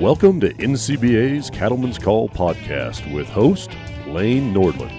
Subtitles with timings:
[0.00, 3.72] Welcome to NCBA's Cattleman's Call podcast with host
[4.06, 4.94] Lane Nordlund.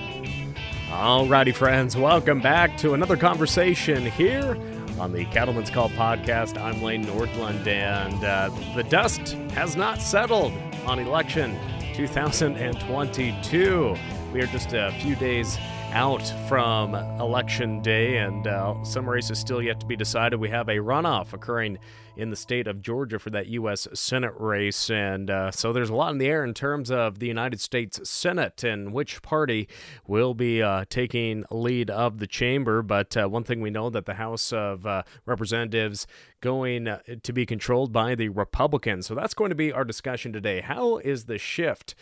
[0.90, 4.58] Alrighty, friends, welcome back to another conversation here
[5.00, 6.62] on the Cattleman's Call podcast.
[6.62, 10.52] I'm Lane Nordlund, and uh, the dust has not settled
[10.86, 11.58] on election
[11.94, 13.96] 2022.
[14.34, 15.58] We are just a few days
[15.92, 20.42] out from election day, and uh, some races still yet to be decided.
[20.42, 21.78] We have a runoff occurring
[22.20, 23.88] in the state of Georgia for that U.S.
[23.94, 24.90] Senate race.
[24.90, 28.08] And uh, so there's a lot in the air in terms of the United States
[28.08, 29.68] Senate and which party
[30.06, 32.82] will be uh, taking lead of the chamber.
[32.82, 36.06] But uh, one thing we know that the House of uh, Representatives
[36.42, 39.08] going uh, to be controlled by the Republicans.
[39.08, 40.62] So that's going to be our discussion today.
[40.62, 41.96] How is the shift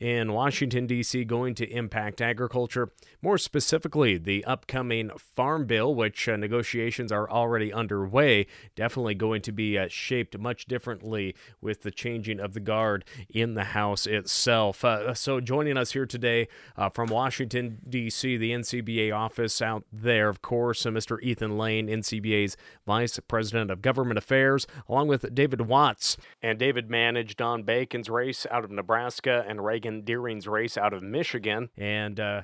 [0.00, 1.24] in Washington, D.C.
[1.24, 2.90] going to impact agriculture?
[3.20, 9.52] More specifically, the upcoming Farm Bill, which uh, negotiations are already underway, definitely going to
[9.52, 14.84] be uh, shaped much differently with the changing of the guard in the House itself.
[14.84, 20.28] Uh, so, joining us here today uh, from Washington, D.C., the NCBA office out there,
[20.28, 21.22] of course, uh, Mr.
[21.22, 22.56] Ethan Lane, NCBA's
[22.86, 26.16] Vice President of Government Affairs, along with David Watts.
[26.42, 31.02] And David managed Don Bacon's race out of Nebraska and Reagan Deering's race out of
[31.02, 32.42] Michigan and uh,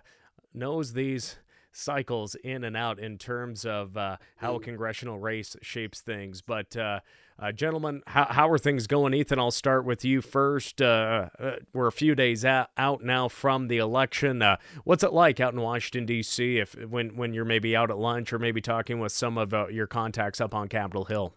[0.52, 1.38] knows these
[1.72, 6.42] cycles in and out in terms of uh, how a congressional race shapes things.
[6.42, 7.00] But, uh,
[7.40, 9.14] uh, gentlemen, how, how are things going?
[9.14, 10.82] Ethan, I'll start with you first.
[10.82, 14.42] Uh, uh, we're a few days out, out now from the election.
[14.42, 17.98] Uh, what's it like out in Washington, D.C., if when, when you're maybe out at
[17.98, 21.32] lunch or maybe talking with some of your contacts up on Capitol Hill?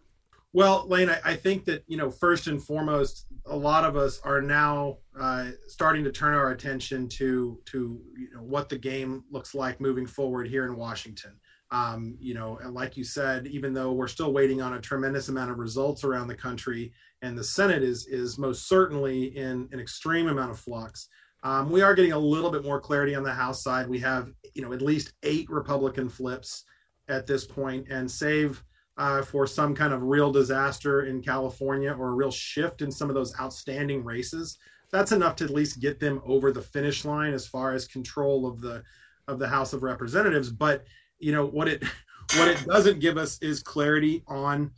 [0.53, 4.19] Well, Lane, I, I, think that you know first and foremost, a lot of us
[4.23, 9.23] are now uh, starting to turn our attention to to you know what the game
[9.31, 11.39] looks like moving forward here in Washington.
[11.71, 15.29] Um, you know, and like you said, even though we're still waiting on a tremendous
[15.29, 16.91] amount of results around the country,
[17.21, 21.07] and the Senate is is most certainly in an extreme amount of flux.
[21.43, 23.87] Um, we are getting a little bit more clarity on the House side.
[23.87, 26.65] We have you know at least eight Republican flips
[27.07, 28.61] at this point, and save
[29.01, 33.09] uh, for some kind of real disaster in California or a real shift in some
[33.09, 34.59] of those outstanding races,
[34.91, 38.45] that's enough to at least get them over the finish line as far as control
[38.45, 38.83] of the
[39.27, 40.51] of the House of Representatives.
[40.51, 40.85] But
[41.17, 41.83] you know what it
[42.37, 44.69] what it doesn't give us is clarity on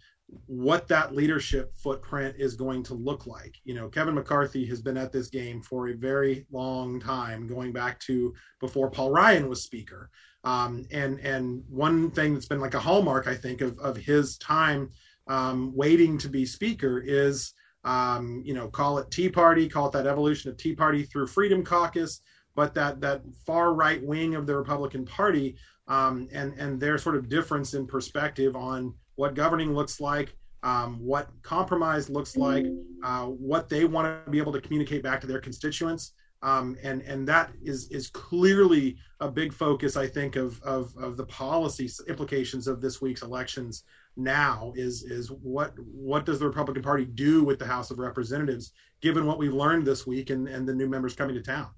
[0.45, 3.57] what that leadership footprint is going to look like.
[3.66, 7.73] You know, Kevin McCarthy has been at this game for a very long time, going
[7.73, 10.09] back to before Paul Ryan was Speaker.
[10.44, 14.38] Um, and and one thing that's been like a hallmark, I think, of of his
[14.38, 14.90] time
[15.28, 17.54] um, waiting to be speaker is,
[17.86, 21.28] um, you know, call it Tea Party, call it that evolution of Tea Party through
[21.28, 22.22] Freedom Caucus,
[22.56, 25.56] but that that far right wing of the Republican Party
[25.88, 31.00] um, and and their sort of difference in perspective on what governing looks like, um,
[31.00, 32.66] what compromise looks like,
[33.04, 37.02] uh, what they want to be able to communicate back to their constituents um, and
[37.04, 41.90] and that is is clearly a big focus, I think, of of of the policy
[42.08, 43.84] implications of this week's elections.
[44.18, 48.74] Now is is what what does the Republican Party do with the House of Representatives,
[49.02, 51.70] given what we've learned this week and and the new members coming to town.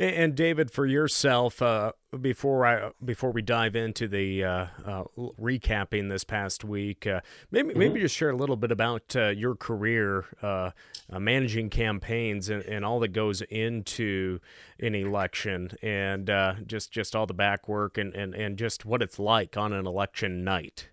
[0.00, 5.04] And David, for yourself, uh, before I before we dive into the uh, uh,
[5.38, 7.78] recapping this past week, uh, maybe mm-hmm.
[7.78, 10.70] maybe just share a little bit about uh, your career uh,
[11.10, 14.40] managing campaigns and, and, all that goes into
[14.78, 16.30] an election, and
[16.66, 19.86] just just all the back work and, and and just what it's like on an
[19.86, 20.88] election night.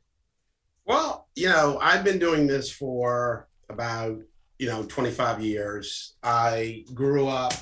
[0.84, 4.20] Well, you know, I've been doing this for about
[4.60, 6.16] you know 25 years.
[6.24, 7.54] I grew up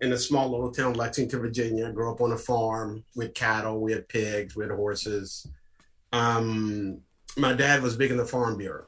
[0.00, 1.92] in a small little town, Lexington, Virginia.
[1.92, 3.80] Grew up on a farm with cattle.
[3.80, 4.56] We had pigs.
[4.56, 5.46] We had horses.
[6.12, 7.00] Um,
[7.36, 8.86] my dad was big in the Farm Bureau,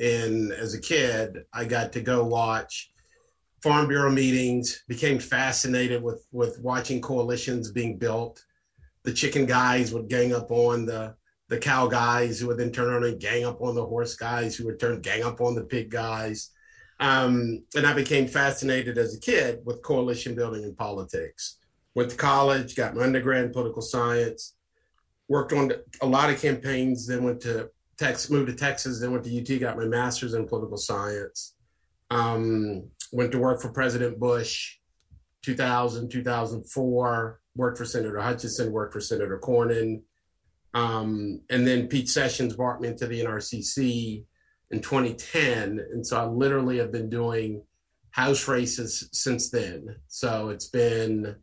[0.00, 2.92] and as a kid, I got to go watch
[3.62, 4.84] Farm Bureau meetings.
[4.88, 8.44] Became fascinated with with watching coalitions being built.
[9.02, 11.14] The chicken guys would gang up on the
[11.48, 14.56] the cow guys, who would then turn around and gang up on the horse guys,
[14.56, 16.51] who would turn gang up on the pig guys
[17.02, 21.58] um, and I became fascinated as a kid with coalition building and politics.
[21.96, 24.54] Went to college, got my undergrad in political science,
[25.26, 29.24] worked on a lot of campaigns, then went to Texas, moved to Texas, then went
[29.24, 31.56] to UT, got my master's in political science.
[32.10, 34.76] Um, went to work for President Bush
[35.42, 40.02] 2000, 2004, worked for Senator Hutchinson, worked for Senator Cornyn.
[40.72, 44.24] Um, and then Pete Sessions brought me into the NRCC
[44.72, 45.78] in 2010.
[45.92, 47.62] And so I literally have been doing
[48.10, 49.96] house races since then.
[50.08, 51.36] So it's been,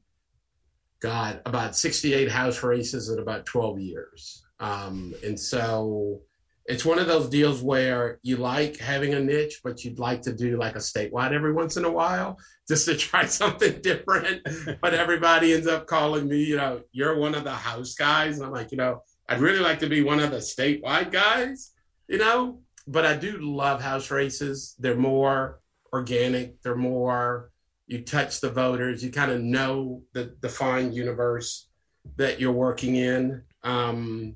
[0.99, 4.43] God, about 68 house races in about 12 years.
[4.59, 6.21] Um, and so
[6.65, 10.33] it's one of those deals where you like having a niche, but you'd like to
[10.33, 12.37] do like a statewide every once in a while
[12.67, 14.47] just to try something different.
[14.81, 18.37] but everybody ends up calling me, you know, you're one of the house guys.
[18.37, 21.71] And I'm like, you know, I'd really like to be one of the statewide guys,
[22.07, 24.75] you know, but I do love house races.
[24.79, 25.61] They're more
[25.93, 27.51] organic, they're more,
[27.85, 31.67] you touch the voters, you kind of know the defined universe
[32.15, 33.43] that you're working in.
[33.63, 34.35] Um,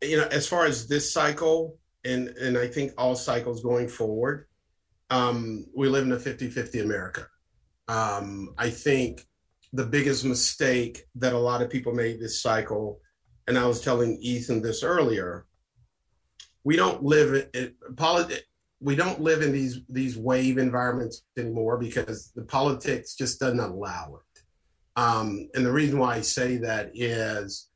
[0.00, 4.46] you know, as far as this cycle, and and I think all cycles going forward,
[5.10, 7.26] um, we live in a 50-50 America.
[7.88, 9.26] Um, I think
[9.72, 13.00] the biggest mistake that a lot of people made this cycle,
[13.48, 15.46] and I was telling Ethan this earlier,
[16.64, 18.42] we don't live in politics.
[18.80, 24.16] We don't live in these these wave environments anymore because the politics just doesn't allow
[24.16, 24.42] it.
[24.96, 27.68] Um, and the reason why I say that is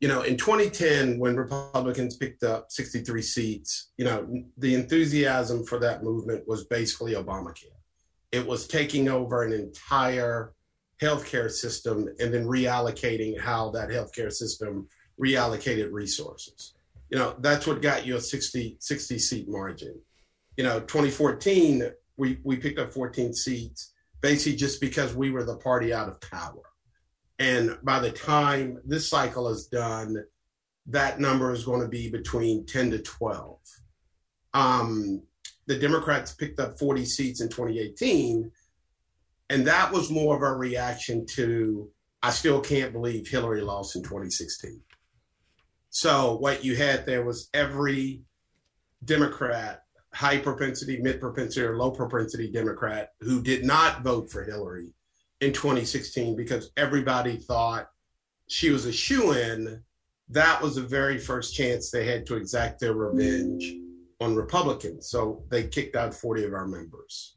[0.00, 4.26] you know, in 2010, when Republicans picked up 63 seats, you know,
[4.56, 7.76] the enthusiasm for that movement was basically Obamacare.
[8.32, 10.54] It was taking over an entire
[11.02, 14.88] healthcare system and then reallocating how that healthcare system
[15.20, 16.74] reallocated resources.
[17.10, 20.00] You know, that's what got you a 60, 60 seat margin.
[20.56, 25.56] You know, 2014, we, we picked up 14 seats basically just because we were the
[25.56, 26.70] party out of power
[27.40, 30.22] and by the time this cycle is done,
[30.86, 33.58] that number is going to be between 10 to 12.
[34.52, 35.22] Um,
[35.66, 38.52] the Democrats picked up 40 seats in 2018.
[39.48, 41.88] And that was more of a reaction to,
[42.22, 44.82] I still can't believe Hillary lost in 2016.
[45.90, 48.22] So what you had there was every
[49.04, 49.82] Democrat,
[50.14, 54.94] high propensity, mid propensity, or low propensity Democrat who did not vote for Hillary
[55.40, 57.88] in 2016 because everybody thought
[58.46, 59.82] she was a shoo in.
[60.28, 63.74] That was the very first chance they had to exact their revenge
[64.20, 65.08] on Republicans.
[65.08, 67.36] So they kicked out 40 of our members.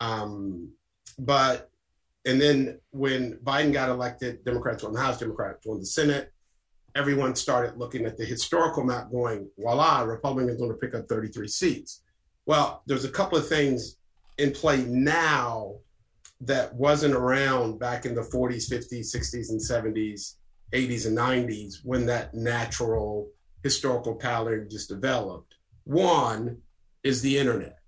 [0.00, 0.70] Um,
[1.18, 1.70] but,
[2.26, 6.30] and then when Biden got elected, Democrats won the House, Democrats won the Senate.
[6.94, 11.46] Everyone started looking at the historical map going, voila, Republicans going to pick up 33
[11.48, 12.02] seats.
[12.46, 13.96] Well, there's a couple of things
[14.38, 15.76] in play now
[16.40, 20.36] that wasn't around back in the 40s, 50s, 60s, and 70s,
[20.72, 23.28] 80s, and 90s when that natural
[23.62, 25.54] historical pattern just developed.
[25.84, 26.58] One
[27.02, 27.78] is the internet.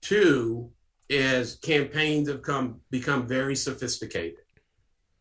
[0.00, 0.70] Two
[1.08, 4.38] is campaigns have come become very sophisticated.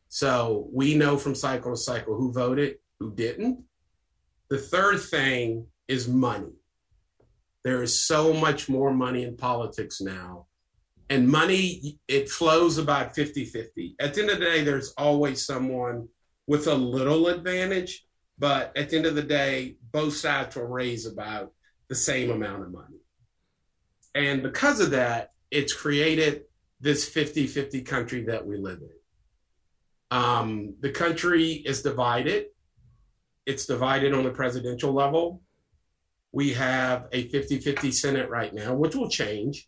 [0.09, 3.63] So we know from cycle to cycle who voted, who didn't.
[4.49, 6.53] The third thing is money.
[7.63, 10.47] There is so much more money in politics now
[11.09, 16.07] and money it flows about 50-50 at the end of the day there's always someone
[16.47, 18.05] with a little advantage
[18.37, 21.51] but at the end of the day both sides will raise about
[21.87, 22.99] the same amount of money
[24.15, 26.43] and because of that it's created
[26.79, 28.89] this 50-50 country that we live in
[30.11, 32.45] um, the country is divided
[33.45, 35.41] it's divided on the presidential level
[36.31, 39.67] we have a 50-50 senate right now which will change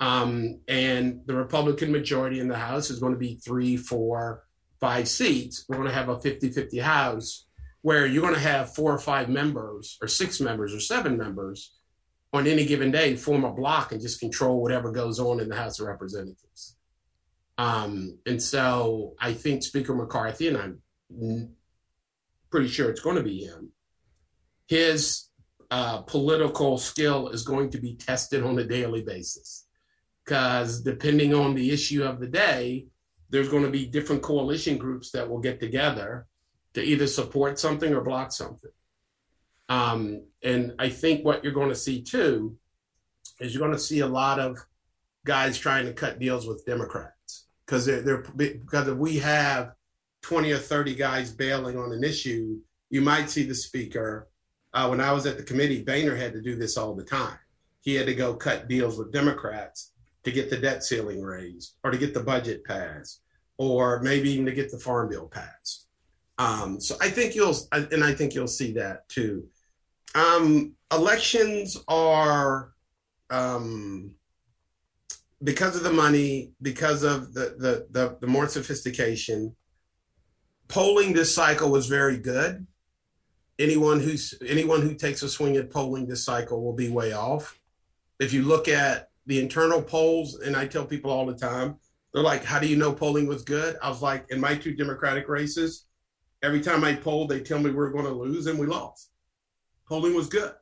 [0.00, 4.44] um, and the Republican majority in the House is going to be three, four,
[4.80, 5.64] five seats.
[5.68, 7.46] We're going to have a 50 50 House
[7.82, 11.74] where you're going to have four or five members, or six members, or seven members
[12.32, 15.56] on any given day form a block and just control whatever goes on in the
[15.56, 16.76] House of Representatives.
[17.58, 21.50] Um, and so I think Speaker McCarthy, and I'm
[22.50, 23.72] pretty sure it's going to be him,
[24.68, 25.28] his
[25.70, 29.66] uh, political skill is going to be tested on a daily basis
[30.24, 32.86] because depending on the issue of the day,
[33.30, 36.26] there's going to be different coalition groups that will get together
[36.74, 38.70] to either support something or block something.
[39.68, 42.56] Um, and I think what you're going to see too
[43.40, 44.58] is you're going to see a lot of
[45.26, 47.17] guys trying to cut deals with Democrats
[47.68, 49.72] because they're, they're because if we have
[50.22, 52.58] 20 or 30 guys bailing on an issue,
[52.88, 54.28] you might see the speaker.
[54.72, 57.38] Uh, when I was at the committee, Boehner had to do this all the time.
[57.82, 59.92] He had to go cut deals with Democrats
[60.24, 63.20] to get the debt ceiling raised or to get the budget passed
[63.58, 65.86] or maybe even to get the farm bill passed.
[66.38, 69.46] Um, so I think you'll, and I think you'll see that too.
[70.14, 72.72] Um, elections are,
[73.30, 74.14] um,
[75.42, 79.54] because of the money, because of the, the, the, the more sophistication,
[80.66, 82.66] polling this cycle was very good.
[83.58, 87.58] Anyone who's anyone who takes a swing at polling this cycle will be way off.
[88.20, 91.76] If you look at the internal polls, and I tell people all the time,
[92.12, 94.74] they're like, "How do you know polling was good?" I was like, in my two
[94.74, 95.86] Democratic races,
[96.42, 99.10] every time I polled, they tell me we're going to lose, and we lost.
[99.88, 100.52] polling was good.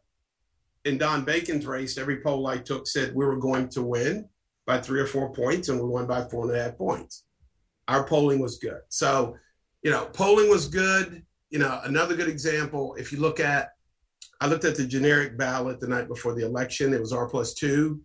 [0.86, 4.26] In Don Bacon's race, every poll I took said we were going to win
[4.66, 7.24] by three or four points, and we won by four and a half points.
[7.88, 8.80] Our polling was good.
[8.88, 9.36] So,
[9.82, 11.22] you know, polling was good.
[11.50, 13.70] You know, another good example, if you look at,
[14.40, 17.54] I looked at the generic ballot the night before the election, it was R plus
[17.54, 18.00] two.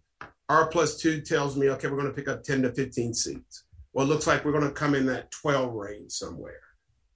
[0.47, 3.65] R plus two tells me, okay, we're going to pick up 10 to 15 seats.
[3.93, 6.61] Well, it looks like we're going to come in that 12 range somewhere.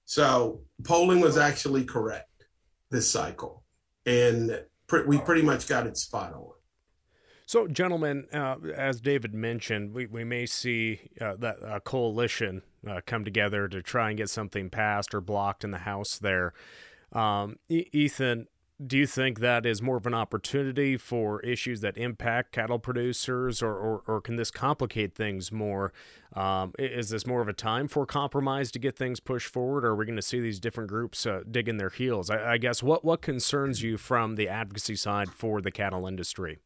[0.04, 2.46] So polling was actually correct
[2.90, 3.62] this cycle.
[4.04, 4.62] And
[5.06, 6.55] we pretty much got it spot on.
[7.48, 13.00] So, gentlemen, uh, as David mentioned, we, we may see uh, that uh, coalition uh,
[13.06, 16.54] come together to try and get something passed or blocked in the House there.
[17.12, 18.48] Um, e- Ethan,
[18.84, 23.62] do you think that is more of an opportunity for issues that impact cattle producers,
[23.62, 25.92] or, or, or can this complicate things more?
[26.34, 29.90] Um, is this more of a time for compromise to get things pushed forward, or
[29.90, 32.28] are we going to see these different groups uh, digging their heels?
[32.28, 36.58] I, I, guess what, what concerns you from the advocacy side for the cattle industry?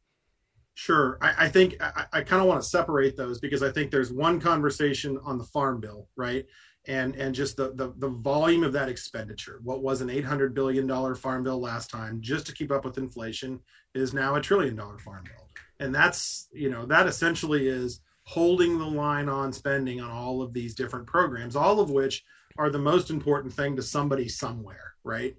[0.81, 1.19] Sure.
[1.21, 4.15] I, I think I, I kind of want to separate those because I think there's
[4.15, 6.47] one conversation on the farm bill, right?
[6.89, 9.61] And and just the, the the volume of that expenditure.
[9.63, 12.97] What was an 800 billion dollar farm bill last time, just to keep up with
[12.97, 13.61] inflation,
[13.95, 15.49] is now a trillion dollar farm bill.
[15.81, 20.55] And that's you know that essentially is holding the line on spending on all of
[20.55, 22.25] these different programs, all of which
[22.57, 25.37] are the most important thing to somebody somewhere, right?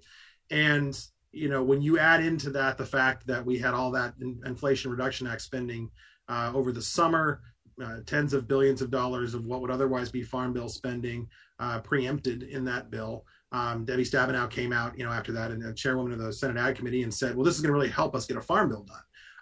[0.52, 0.96] And
[1.32, 4.40] you know, when you add into that the fact that we had all that in,
[4.44, 5.90] Inflation Reduction Act spending
[6.28, 7.40] uh, over the summer,
[7.82, 11.26] uh, tens of billions of dollars of what would otherwise be farm bill spending
[11.58, 13.24] uh, preempted in that bill.
[13.50, 16.58] Um, Debbie Stabenow came out, you know, after that, and the chairwoman of the Senate
[16.58, 18.68] Ag Committee, and said, "Well, this is going to really help us get a farm
[18.68, 18.96] bill done."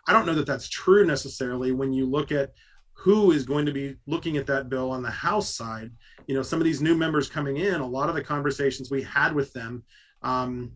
[0.07, 2.53] I don't know that that's true necessarily when you look at
[2.93, 5.91] who is going to be looking at that bill on the House side.
[6.27, 9.03] You know, some of these new members coming in, a lot of the conversations we
[9.03, 9.83] had with them
[10.23, 10.73] um,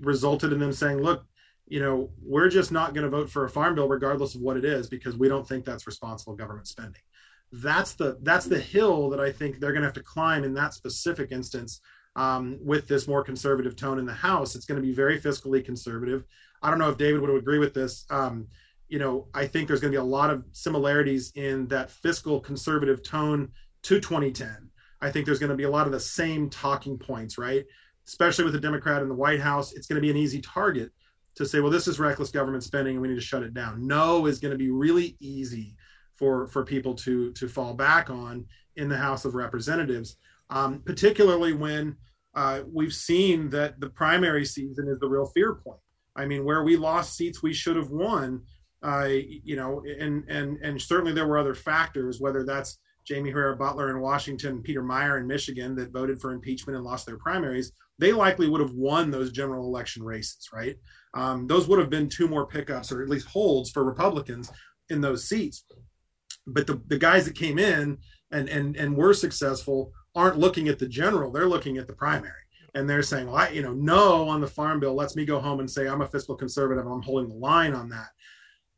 [0.00, 1.24] resulted in them saying, look,
[1.66, 4.56] you know, we're just not going to vote for a farm bill regardless of what
[4.56, 7.00] it is because we don't think that's responsible government spending.
[7.52, 10.54] That's the that's the hill that I think they're going to have to climb in
[10.54, 11.80] that specific instance
[12.16, 14.54] um, with this more conservative tone in the House.
[14.54, 16.24] It's going to be very fiscally conservative.
[16.62, 18.04] I don't know if David would agree with this.
[18.10, 18.48] Um,
[18.88, 22.40] you know, I think there's going to be a lot of similarities in that fiscal
[22.40, 23.50] conservative tone
[23.84, 24.70] to 2010.
[25.00, 27.64] I think there's going to be a lot of the same talking points, right?
[28.06, 30.90] Especially with a Democrat in the White House, it's going to be an easy target
[31.34, 33.86] to say, well, this is reckless government spending and we need to shut it down.
[33.86, 35.74] No is going to be really easy
[36.16, 38.44] for for people to to fall back on
[38.76, 40.16] in the House of Representatives,
[40.50, 41.96] um, particularly when
[42.34, 45.80] uh, we've seen that the primary season is the real fear point.
[46.14, 48.42] I mean, where we lost seats we should have won,
[48.82, 52.78] uh, you know, and and and certainly there were other factors, whether that's
[53.08, 57.06] Jaime Herrera Beutler in Washington, Peter Meijer in Michigan that voted for impeachment and lost
[57.06, 60.76] their primaries, they likely would have won those general election races, right?
[61.14, 64.50] Um, those would have been two more pickups or at least holds for Republicans
[64.88, 65.64] in those seats.
[66.46, 67.98] But the, the guys that came in
[68.30, 72.32] and, and, and were successful aren't looking at the general, they're looking at the primary.
[72.74, 75.38] And they're saying, well, I, you know, no on the farm bill lets me go
[75.38, 76.86] home and say I'm a fiscal conservative.
[76.86, 78.08] I'm holding the line on that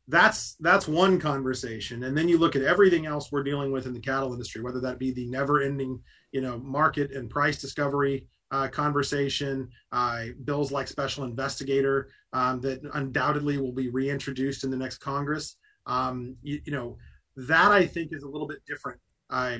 [0.07, 2.03] that's that's one conversation.
[2.03, 4.79] And then you look at everything else we're dealing with in the cattle industry whether
[4.81, 5.99] that be the never ending
[6.31, 12.81] you know market and price discovery uh, conversation uh, bills like special investigator um, that
[12.93, 15.57] undoubtedly will be reintroduced in the next congress.
[15.87, 16.97] Um, you, you, know
[17.35, 19.57] that i think is a little bit different uh,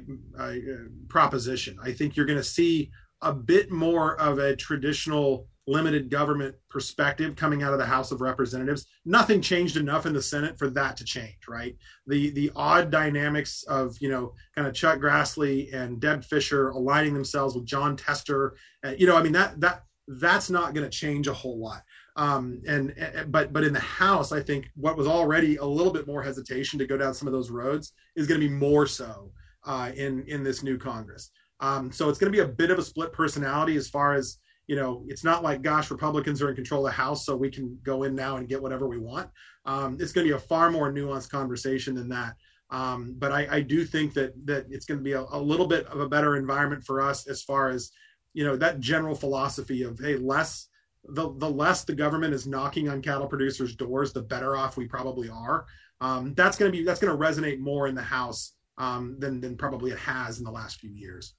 [1.10, 1.78] proposition.
[1.84, 7.36] I think you're going to see a bit more of a traditional limited government perspective
[7.36, 8.86] coming out of the House of Representatives.
[9.06, 11.76] Nothing changed enough in the Senate for that to change, right?
[12.08, 17.14] The the odd dynamics of you know kind of Chuck Grassley and Deb Fischer aligning
[17.14, 18.56] themselves with Jon Tester,
[18.86, 21.82] uh, you know, I mean that that that's not going to change a whole lot.
[22.18, 25.92] Um, and, and but but in the House, I think what was already a little
[25.92, 28.88] bit more hesitation to go down some of those roads is going to be more
[28.88, 29.32] so
[29.66, 31.32] uh, in in this new Congress.
[31.60, 34.38] Um, so it's going to be a bit of a split personality as far as
[34.68, 37.52] you know, it's not like, gosh, Republicans are in control of the House, so we
[37.52, 39.30] can go in now and get whatever we want.
[39.66, 42.36] Um, it's going to be a far more nuanced conversation than that.
[42.72, 45.68] Um, but I, I, do think that that it's going to be a, a, little
[45.68, 47.92] bit of a better environment for us as far as
[48.34, 50.68] you know that general philosophy of hey, less
[51.10, 54.88] the the less the government is knocking on cattle producers' doors, the better off we
[54.88, 55.66] probably are.
[56.02, 59.40] Um, that's going to be that's going to resonate more in the House um, than
[59.40, 61.36] than probably it has in the last few years.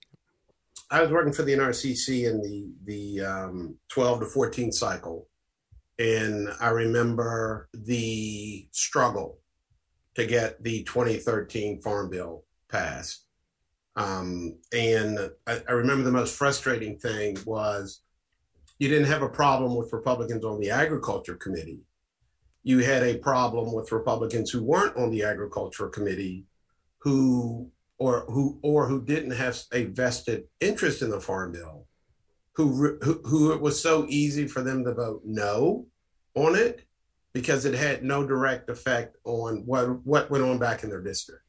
[0.90, 5.28] I was working for the NRCC in the the um, 12 to 14 cycle,
[5.99, 9.38] and I remember the struggle
[10.14, 13.25] to get the 2013 Farm Bill passed.
[13.97, 18.02] Um, and I, I, remember the most frustrating thing was
[18.78, 21.81] you didn't have a problem with Republicans on the Agriculture Committee.
[22.62, 26.45] You had a problem with Republicans who weren't on the Agriculture Committee,
[26.99, 31.87] who or who or who didn't have a vested interest in the Farm Bill,
[32.53, 35.87] who who, who it was so easy for them to vote no
[36.35, 36.83] on it
[37.33, 41.43] because it had no direct effect on what what went on back in their district.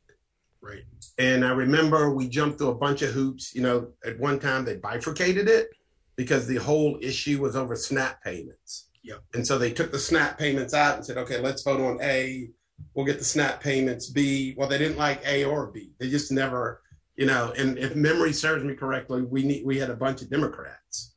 [0.62, 0.84] Right.
[1.18, 3.54] And I remember we jumped through a bunch of hoops.
[3.54, 5.70] You know, at one time they bifurcated it
[6.16, 8.90] because the whole issue was over SNAP payments.
[9.04, 9.24] Yep.
[9.34, 12.50] And so they took the SNAP payments out and said, okay, let's vote on A.
[12.94, 14.10] We'll get the SNAP payments.
[14.10, 14.56] B.
[14.58, 15.92] Well, they didn't like A or B.
[16.00, 16.82] They just never,
[17.16, 17.54] you know.
[17.58, 21.14] And if memory serves me correctly, we need we had a bunch of Democrats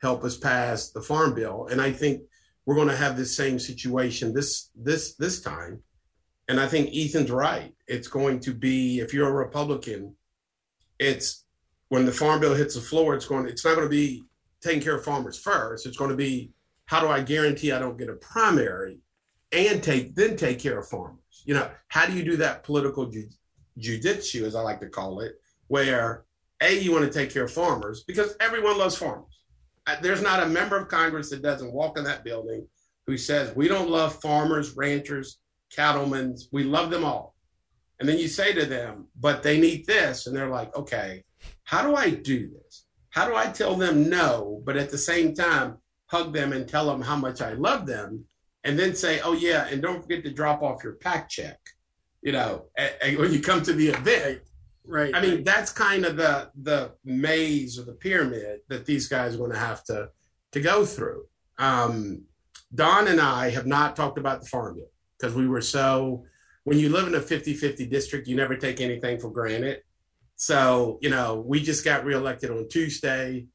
[0.00, 2.22] help us pass the farm bill, and I think
[2.66, 5.82] we're going to have this same situation this this this time.
[6.48, 7.72] And I think Ethan's right.
[7.86, 10.14] It's going to be if you're a Republican,
[10.98, 11.44] it's
[11.88, 13.48] when the farm bill hits the floor, it's going.
[13.48, 14.24] It's not going to be
[14.62, 15.86] taking care of farmers first.
[15.86, 16.52] It's going to be
[16.86, 18.98] how do I guarantee I don't get a primary
[19.54, 21.42] and take then take care of farmers?
[21.44, 23.28] You know, how do you do that political ju-
[23.78, 26.24] as I like to call it, where
[26.60, 29.40] a you want to take care of farmers because everyone loves farmers.
[29.86, 32.66] Uh, there's not a member of Congress that doesn't walk in that building
[33.06, 35.38] who says we don't love farmers, ranchers,
[35.70, 36.36] cattlemen.
[36.52, 37.34] We love them all.
[38.00, 41.22] And then you say to them, but they need this, and they're like, okay,
[41.64, 42.86] how do I do this?
[43.10, 46.86] How do I tell them no, but at the same time hug them and tell
[46.86, 48.24] them how much I love them,
[48.64, 51.58] and then say, oh yeah, and don't forget to drop off your PAC check,
[52.22, 52.64] you know,
[53.16, 54.40] when you come to the event.
[54.86, 55.14] Right.
[55.14, 59.38] I mean, that's kind of the the maze or the pyramid that these guys are
[59.38, 60.08] going to have to
[60.52, 61.24] to go through.
[61.58, 62.22] Um,
[62.74, 66.24] Don and I have not talked about the farm yet because we were so
[66.64, 69.82] when you live in a 50-50 district, you never take anything for granted.
[70.36, 73.46] So, you know, we just got reelected on Tuesday.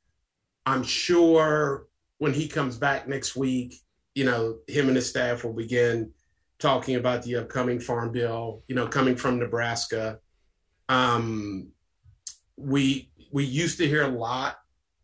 [0.66, 1.88] I'm sure
[2.20, 3.82] when he comes back next week,
[4.20, 6.12] you know, him and his staff will begin
[6.60, 10.20] talking about the upcoming farm bill, you know, coming from Nebraska.
[10.90, 11.70] Um,
[12.58, 14.58] we we used to hear a lot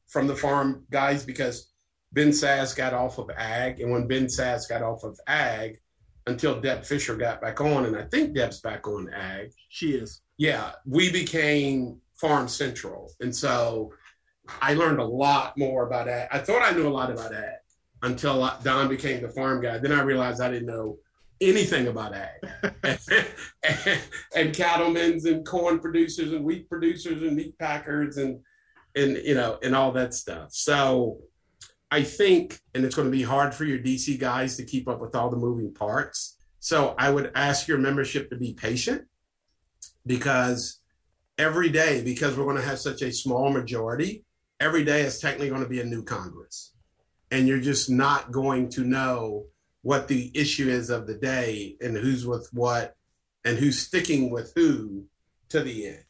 [0.09, 1.71] from the farm guys because
[2.11, 5.79] Ben Sasse got off of ag, and when Ben Sasse got off of ag,
[6.27, 9.53] until Deb Fischer got back on, and I think Deb's back on ag.
[9.69, 10.23] She is.
[10.35, 13.93] Yeah, we became Farm Central, and so
[14.61, 16.27] I learned a lot more about ag.
[16.33, 17.59] I thought I knew a lot about ag
[18.05, 19.77] until Don became the farm guy.
[19.77, 20.97] Then I realized I didn't know
[21.41, 22.49] anything about ag
[22.83, 22.99] and,
[24.35, 28.39] and cattlemen's and corn producers and wheat producers and meat packers and
[28.95, 30.53] and you know and all that stuff.
[30.53, 31.17] So
[31.91, 35.01] I think, and it's going to be hard for your DC guys to keep up
[35.01, 36.37] with all the moving parts.
[36.59, 39.03] So I would ask your membership to be patient
[40.05, 40.79] because
[41.37, 44.25] every day, because we're going to have such a small majority,
[44.59, 46.74] every day is technically going to be a new Congress.
[47.31, 49.45] And you're just not going to know
[49.81, 52.95] what the issue is of the day and who's with what
[53.43, 55.05] and who's sticking with who
[55.49, 56.03] to the end.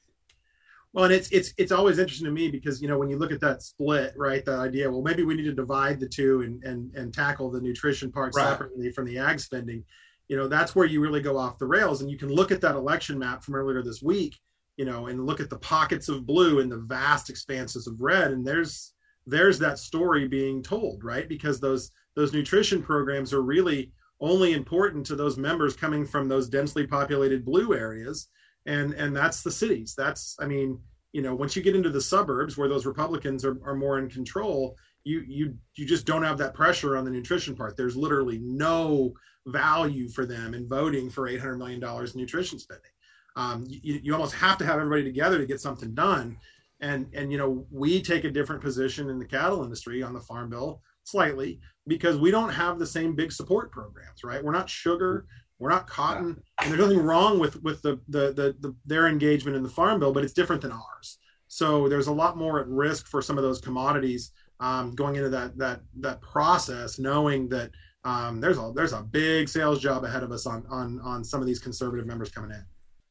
[0.95, 3.33] Well, and it's it's it's always interesting to me because you know when you look
[3.33, 4.45] at that split, right?
[4.45, 7.59] That idea, well, maybe we need to divide the two and and and tackle the
[7.59, 8.47] nutrition part right.
[8.47, 9.83] separately from the ag spending.
[10.29, 12.61] You know, that's where you really go off the rails, and you can look at
[12.61, 14.39] that election map from earlier this week,
[14.77, 18.31] you know, and look at the pockets of blue and the vast expanses of red,
[18.31, 18.93] and there's
[19.27, 21.27] there's that story being told, right?
[21.27, 26.47] Because those those nutrition programs are really only important to those members coming from those
[26.47, 28.29] densely populated blue areas.
[28.65, 29.93] And and that's the cities.
[29.97, 30.79] That's i mean
[31.11, 34.09] you know once you get into the suburbs where those republicans are, are more in
[34.09, 37.77] control you you you just don't have that pressure on the nutrition part.
[37.77, 39.13] There's literally no
[39.47, 42.91] value for them in voting for 800 million dollars in nutrition spending.
[43.37, 46.37] Um, you, you almost have to have everybody together to get something done
[46.81, 50.19] and and you know we take a different position in the cattle industry on the
[50.19, 54.69] farm bill slightly because we don't have the same big support programs right we're not
[54.69, 55.25] sugar
[55.59, 59.55] we're not cotton, and there's nothing wrong with with the, the the, the their engagement
[59.55, 61.19] in the farm bill, but it's different than ours.
[61.47, 65.29] So there's a lot more at risk for some of those commodities um, going into
[65.29, 67.71] that that that process, knowing that
[68.03, 71.39] um, there's a there's a big sales job ahead of us on on on some
[71.39, 72.65] of these conservative members coming in.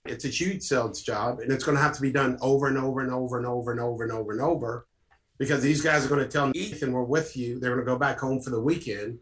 [0.07, 2.79] It's a huge sales job, and it's going to have to be done over and
[2.79, 4.87] over and over and over and over and over and over,
[5.39, 7.99] because these guys are going to tell Ethan, "We're with you." They're going to go
[7.99, 9.19] back home for the weekend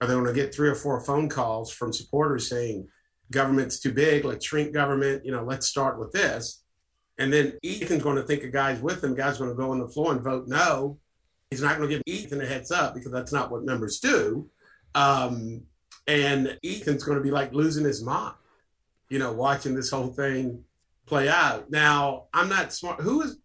[0.00, 2.88] are they're going to get three or four phone calls from supporters saying
[3.30, 6.62] government's too big let's shrink government you know let's start with this.
[7.18, 9.78] And then ethan's going to think a guy's with him guy's going to go on
[9.78, 10.98] the floor and vote no.
[11.50, 14.48] He's not going to give ethan a heads up because that's not what members do.
[14.94, 15.62] Um,
[16.06, 18.34] and ethan's going to be like losing his mind
[19.10, 20.64] you know watching this whole thing
[21.06, 23.36] play out now i'm not smart who is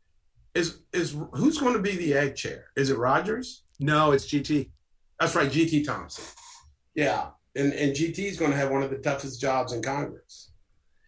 [0.54, 4.70] is is who's going to be the ag chair is it rogers No, it's GT.
[5.20, 6.24] That's right, GT Thompson.
[6.94, 10.52] Yeah, and and GT is going to have one of the toughest jobs in Congress.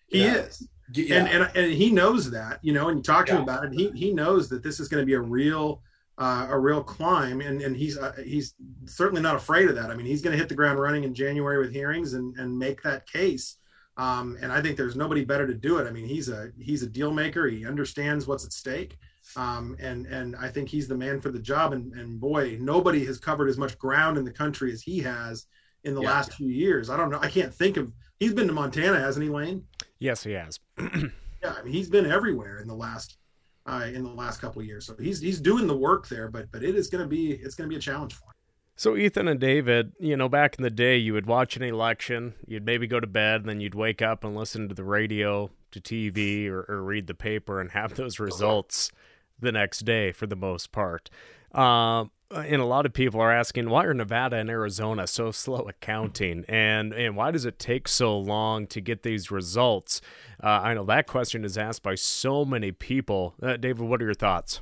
[0.08, 1.16] He is, yeah.
[1.16, 2.60] and, and and he knows that.
[2.62, 3.38] You know, and you talk to yeah.
[3.38, 3.74] him about it.
[3.74, 5.82] He he knows that this is going to be a real.
[6.20, 9.92] Uh, a real climb, and and he's uh, he's certainly not afraid of that.
[9.92, 12.58] I mean, he's going to hit the ground running in January with hearings and and
[12.58, 13.58] make that case.
[13.98, 15.88] Um, and I think there's nobody better to do it.
[15.88, 17.48] I mean, he's a he's a deal maker.
[17.48, 18.96] He understands what's at stake,
[19.36, 21.74] um, and and I think he's the man for the job.
[21.74, 25.48] And, and boy, nobody has covered as much ground in the country as he has
[25.84, 26.12] in the yeah.
[26.12, 26.92] last few years.
[26.92, 27.20] I don't know.
[27.22, 27.92] I can't think of.
[28.20, 29.64] He's been to Montana, hasn't he, Lane?
[30.00, 30.60] Yes, he has.
[30.80, 33.18] yeah, I mean, he's been everywhere in the last
[33.66, 34.86] uh, in the last couple of years.
[34.86, 36.30] So he's he's doing the work there.
[36.30, 38.37] But but it is going to be it's going to be a challenge for him.
[38.80, 42.36] So Ethan and David, you know, back in the day, you would watch an election,
[42.46, 45.50] you'd maybe go to bed, and then you'd wake up and listen to the radio,
[45.72, 48.92] to TV, or, or read the paper, and have those results
[49.40, 51.10] the next day for the most part.
[51.54, 55.68] Um, and a lot of people are asking why are Nevada and Arizona so slow
[55.68, 60.02] at counting, and and why does it take so long to get these results?
[60.44, 63.34] Uh, I know that question is asked by so many people.
[63.42, 64.62] Uh, David, what are your thoughts?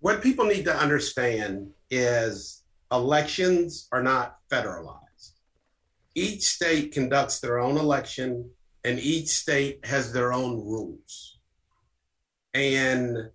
[0.00, 5.32] What people need to understand is elections are not federalized.
[6.14, 8.50] Each state conducts their own election,
[8.84, 11.38] and each state has their own rules.
[12.54, 13.30] And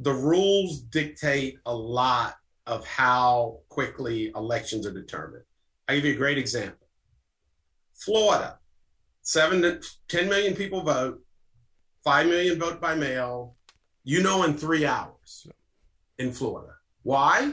[0.00, 2.36] the rules dictate a lot
[2.66, 5.44] of how quickly elections are determined.
[5.88, 6.86] I'll give you a great example.
[7.94, 8.58] Florida,
[9.22, 11.20] seven to 10 million people vote,
[12.04, 13.56] 5 million vote by mail,
[14.04, 15.46] you know, in three hours
[16.18, 16.74] in Florida.
[17.02, 17.52] Why?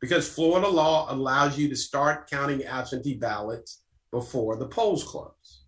[0.00, 5.64] Because Florida law allows you to start counting absentee ballots before the polls close.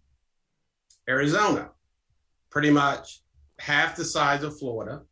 [1.09, 1.71] Arizona,
[2.51, 3.23] pretty much
[3.59, 5.03] half the size of Florida,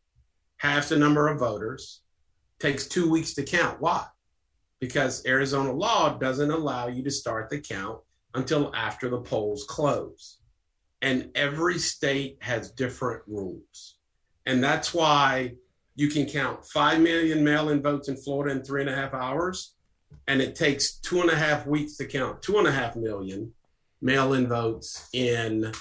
[0.58, 2.02] half the number of voters,
[2.58, 3.80] takes two weeks to count.
[3.80, 4.06] Why?
[4.80, 8.00] Because Arizona law doesn't allow you to start the count
[8.34, 10.38] until after the polls close.
[11.02, 13.96] And every state has different rules.
[14.46, 15.54] And that's why
[15.96, 19.14] you can count 5 million mail in votes in Florida in three and a half
[19.14, 19.74] hours.
[20.28, 23.52] And it takes two and a half weeks to count two and a half million
[24.02, 25.72] mail in votes in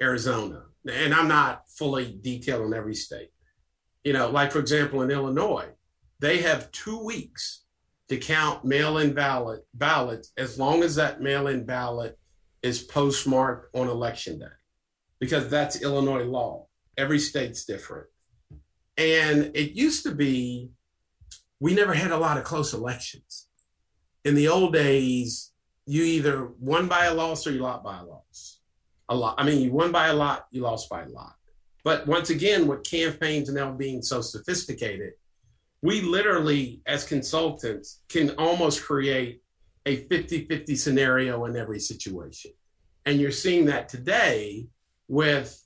[0.00, 0.64] Arizona.
[0.90, 3.30] And I'm not fully detailed on every state.
[4.04, 5.68] You know, like for example, in Illinois,
[6.18, 7.64] they have two weeks
[8.08, 12.18] to count mail-in ballot ballots as long as that mail-in ballot
[12.62, 14.46] is postmarked on election day
[15.20, 18.06] because that's illinois law every state's different
[18.98, 20.70] and it used to be
[21.60, 23.48] we never had a lot of close elections.
[24.24, 25.52] In the old days
[25.86, 28.60] you either won by a loss or you lost by a loss.
[29.08, 31.36] A lot i mean you won by a lot you lost by a lot.
[31.84, 35.12] But once again with campaigns now being so sophisticated
[35.82, 39.42] we literally, as consultants, can almost create
[39.86, 42.50] a 50 50 scenario in every situation.
[43.06, 44.66] And you're seeing that today
[45.06, 45.62] with,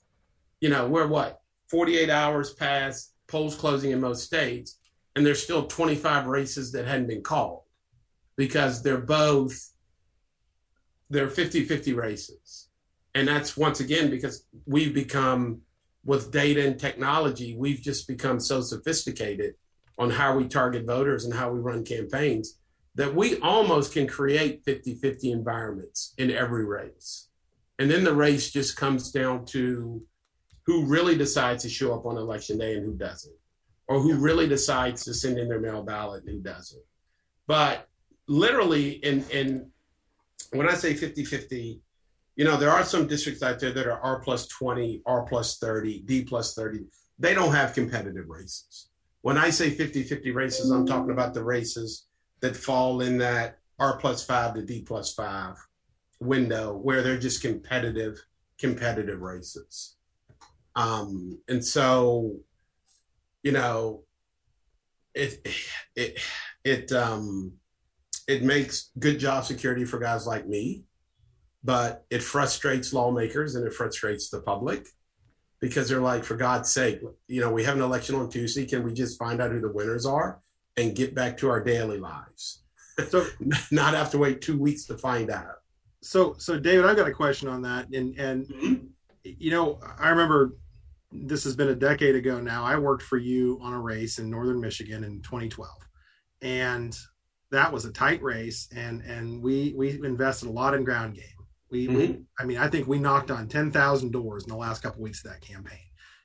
[0.60, 1.40] you know, we're what,
[1.70, 4.78] 48 hours past polls closing in most states,
[5.16, 7.62] and there's still 25 races that hadn't been called
[8.36, 9.72] because they're both,
[11.10, 12.68] they're 50 50 races.
[13.14, 15.62] And that's once again because we've become,
[16.04, 19.54] with data and technology, we've just become so sophisticated
[19.98, 22.58] on how we target voters and how we run campaigns
[22.94, 27.28] that we almost can create 50 50 environments in every race.
[27.78, 30.02] And then the race just comes down to
[30.64, 33.34] who really decides to show up on election day and who doesn't,
[33.88, 36.82] or who really decides to send in their mail ballot and who doesn't.
[37.46, 37.88] But
[38.28, 39.70] literally, in, in
[40.52, 41.80] when I say 50 50,
[42.36, 45.58] you know, there are some districts out there that are R plus 20, R plus
[45.58, 46.84] 30, D plus 30.
[47.18, 48.88] They don't have competitive races.
[49.20, 52.06] When I say 50 50 races, I'm talking about the races
[52.40, 55.56] that fall in that R plus five to D plus five
[56.20, 58.18] window where they're just competitive,
[58.58, 59.96] competitive races.
[60.74, 62.36] Um, and so,
[63.42, 64.02] you know,
[65.14, 65.46] it,
[65.94, 66.18] it,
[66.64, 67.52] it, um,
[68.26, 70.84] it makes good job security for guys like me,
[71.64, 74.86] but it frustrates lawmakers and it frustrates the public
[75.60, 78.66] because they're like, for God's sake, you know, we have an election on Tuesday.
[78.66, 80.40] Can we just find out who the winners are
[80.76, 82.62] and get back to our daily lives?
[83.08, 83.26] So
[83.70, 85.56] not have to wait two weeks to find out.
[86.02, 88.86] So, so David, I've got a question on that, and and mm-hmm.
[89.22, 90.56] you know, I remember
[91.12, 92.64] this has been a decade ago now.
[92.64, 95.70] I worked for you on a race in northern Michigan in 2012,
[96.42, 96.96] and
[97.50, 101.24] that was a tight race, and and we we invested a lot in ground game.
[101.70, 101.96] We, mm-hmm.
[101.96, 105.04] we I mean, I think we knocked on 10,000 doors in the last couple of
[105.04, 105.78] weeks of that campaign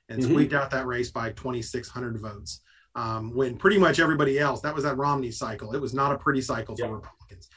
[0.08, 0.30] and mm-hmm.
[0.30, 2.60] squeaked out that race by 2,600 votes.
[2.94, 5.74] um, when pretty much everybody else, that was that Romney cycle.
[5.74, 7.48] It was not a pretty cycle for Republicans.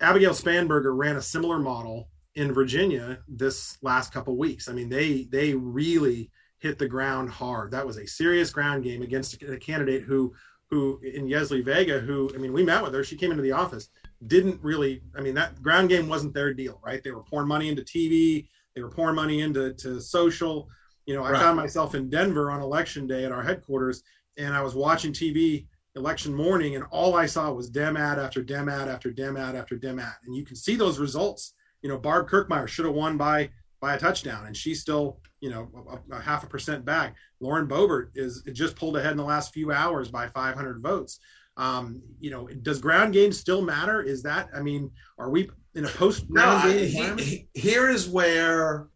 [0.00, 4.68] Abigail Spanberger ran a similar model in Virginia this last couple weeks.
[4.68, 7.70] I mean, they they really hit the ground hard.
[7.72, 10.32] That was a serious ground game against a, candidate who
[10.70, 13.04] who in Yesli Vega, who I mean, we met with her.
[13.04, 13.88] She came into the office,
[14.26, 15.02] didn't really.
[15.16, 17.02] I mean, that ground game wasn't their deal, right?
[17.02, 20.68] They were pouring money into TV, they were pouring money into to social.
[21.06, 21.42] You know, I right.
[21.42, 24.02] found myself in Denver on election day at our headquarters,
[24.38, 25.66] and I was watching TV
[25.96, 29.56] election morning, and all I saw was Dem ad after Dem ad after Dem ad
[29.56, 31.54] after Dem ad, and you can see those results.
[31.82, 35.50] You know, Barb Kirkmeyer should have won by by a touchdown, and she's still, you
[35.50, 35.68] know,
[36.10, 37.16] a, a, half a percent back.
[37.40, 41.18] Lauren Boebert is just pulled ahead in the last few hours by 500 votes.
[41.56, 44.00] Um, you know, does ground game still matter?
[44.00, 47.18] Is that, I mean, are we in a post ground no, game?
[47.18, 48.86] he, here is where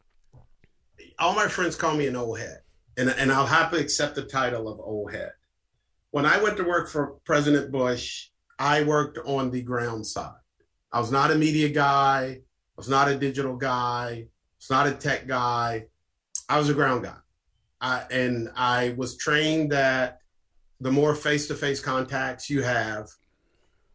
[1.19, 2.61] all my friends call me an old head,
[2.97, 5.33] and, and I'll happily accept the title of old head.
[6.13, 10.33] When I went to work for President Bush, I worked on the ground side.
[10.93, 12.41] I was not a media guy.
[12.77, 14.27] I was not a digital guy.
[14.59, 15.87] It's not a tech guy.
[16.49, 17.17] I was a ground guy.
[17.81, 20.19] I, and I was trained that
[20.81, 23.09] the more face to face contacts you have,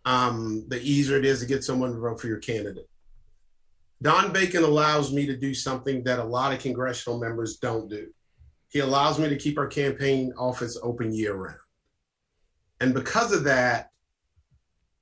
[0.06, 2.90] um, the easier it is to get someone to vote for your candidate.
[4.02, 8.08] Don Bacon allows me to do something that a lot of congressional members don't do.
[8.70, 11.60] He allows me to keep our campaign office open year round.
[12.80, 13.91] And because of that,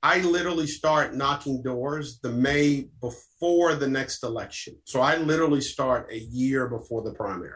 [0.02, 4.76] I literally start knocking doors the May before the next election.
[4.84, 7.52] So I literally start a year before the primary.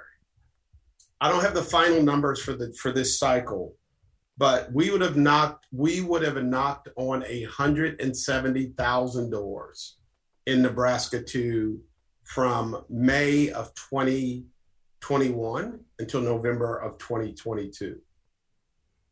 [1.21, 3.75] I don't have the final numbers for the for this cycle,
[4.37, 9.31] but we would have knocked we would have knocked on a hundred and seventy thousand
[9.31, 9.97] doors
[10.47, 11.81] in Nebraska to
[12.25, 17.99] from May of 2021 until November of 2022.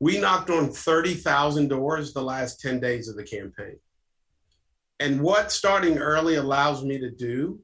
[0.03, 3.77] We knocked on 30,000 doors the last 10 days of the campaign.
[4.99, 7.61] And what starting early allows me to do,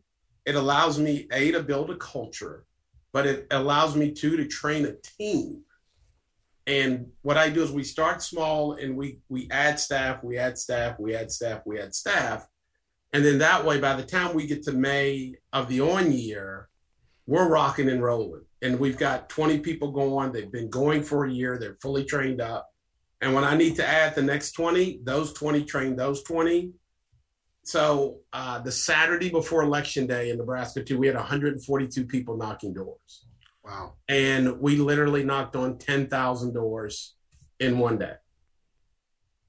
[0.47, 2.65] it allows me, A, to build a culture,
[3.13, 5.63] but it allows me, too, to train a team.
[6.69, 10.59] And what I do is we start small and we we add staff, we add
[10.59, 12.47] staff, we add staff, we add staff.
[13.13, 16.69] And then that way, by the time we get to May of the on year,
[17.27, 20.33] we're rocking and rolling and we've got 20 people going.
[20.33, 21.59] They've been going for a year.
[21.59, 22.69] They're fully trained up.
[23.21, 26.73] And when I need to add the next 20, those 20 train those 20.
[27.65, 32.73] So uh, the Saturday before election day in Nebraska, too, we had 142 people knocking
[32.73, 33.27] doors.
[33.65, 33.95] Wow.
[34.09, 37.15] And we literally knocked on 10,000 doors
[37.61, 38.15] in one day.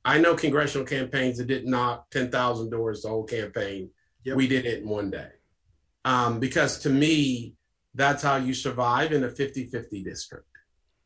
[0.04, 3.92] I know congressional campaigns that didn't knock 10,000 doors the whole campaign.
[4.24, 4.36] Yep.
[4.36, 5.30] We did it in one day.
[6.04, 7.56] Um, because to me,
[7.96, 10.46] that's how you survive in a 50 50 district.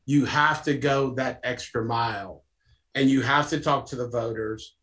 [0.06, 2.43] You have to go that extra mile
[2.96, 4.76] and you have to talk to the voters.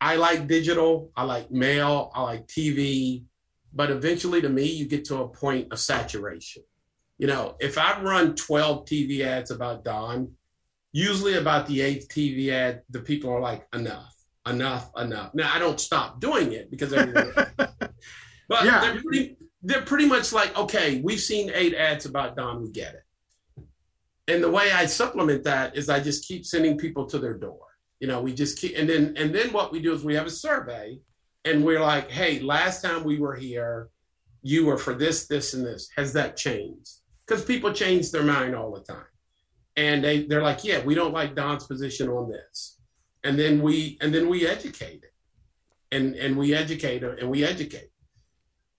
[0.00, 3.24] I like digital, I like mail, I like TV,
[3.72, 6.62] but eventually to me, you get to a point of saturation.
[7.18, 10.32] You know, if I run 12 TV ads about Don,
[10.92, 14.12] usually about the eighth TV ad, the people are like, enough,
[14.48, 15.32] enough, enough.
[15.34, 18.80] Now, I don't stop doing it because everyone, but yeah.
[18.80, 22.94] they're pretty, they're pretty much like, okay, we've seen eight ads about Don, we get
[22.94, 23.64] it.
[24.28, 27.60] And the way I supplement that is I just keep sending people to their door.
[28.00, 30.26] You know, we just keep, and then and then what we do is we have
[30.26, 30.98] a survey,
[31.44, 33.90] and we're like, hey, last time we were here,
[34.42, 35.88] you were for this, this, and this.
[35.96, 36.90] Has that changed?
[37.26, 39.06] Because people change their mind all the time,
[39.76, 42.78] and they they're like, yeah, we don't like Don's position on this,
[43.22, 45.14] and then we and then we educate it,
[45.92, 47.91] and and we educate and we educate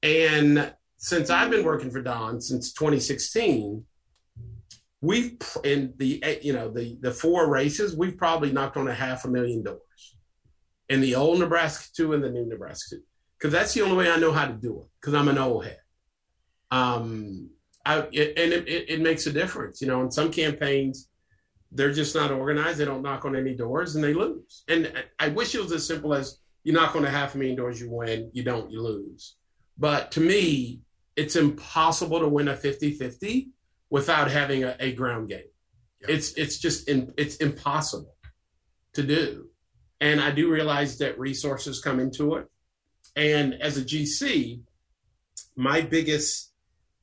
[0.03, 3.83] and since I've been working for Don since 2016,
[5.01, 9.25] we've in the you know the the four races we've probably knocked on a half
[9.25, 10.17] a million doors
[10.89, 13.01] in the old Nebraska two and the new Nebraska two
[13.37, 15.65] because that's the only way I know how to do it because I'm an old
[15.65, 15.79] head.
[16.71, 17.49] Um,
[17.85, 20.01] I it, and it, it, it makes a difference, you know.
[20.01, 21.09] In some campaigns,
[21.71, 22.77] they're just not organized.
[22.77, 24.63] They don't knock on any doors and they lose.
[24.67, 27.57] And I wish it was as simple as you knock on a half a million
[27.57, 28.29] doors, you win.
[28.33, 29.35] You don't, you lose.
[29.77, 30.81] But to me,
[31.15, 33.49] it's impossible to win a 50-50
[33.89, 35.45] without having a, a ground game.
[36.01, 36.09] Yep.
[36.09, 38.15] It's it's just in, it's impossible
[38.93, 39.47] to do.
[40.01, 42.47] And I do realize that resources come into it.
[43.15, 44.61] And as a GC,
[45.55, 46.51] my biggest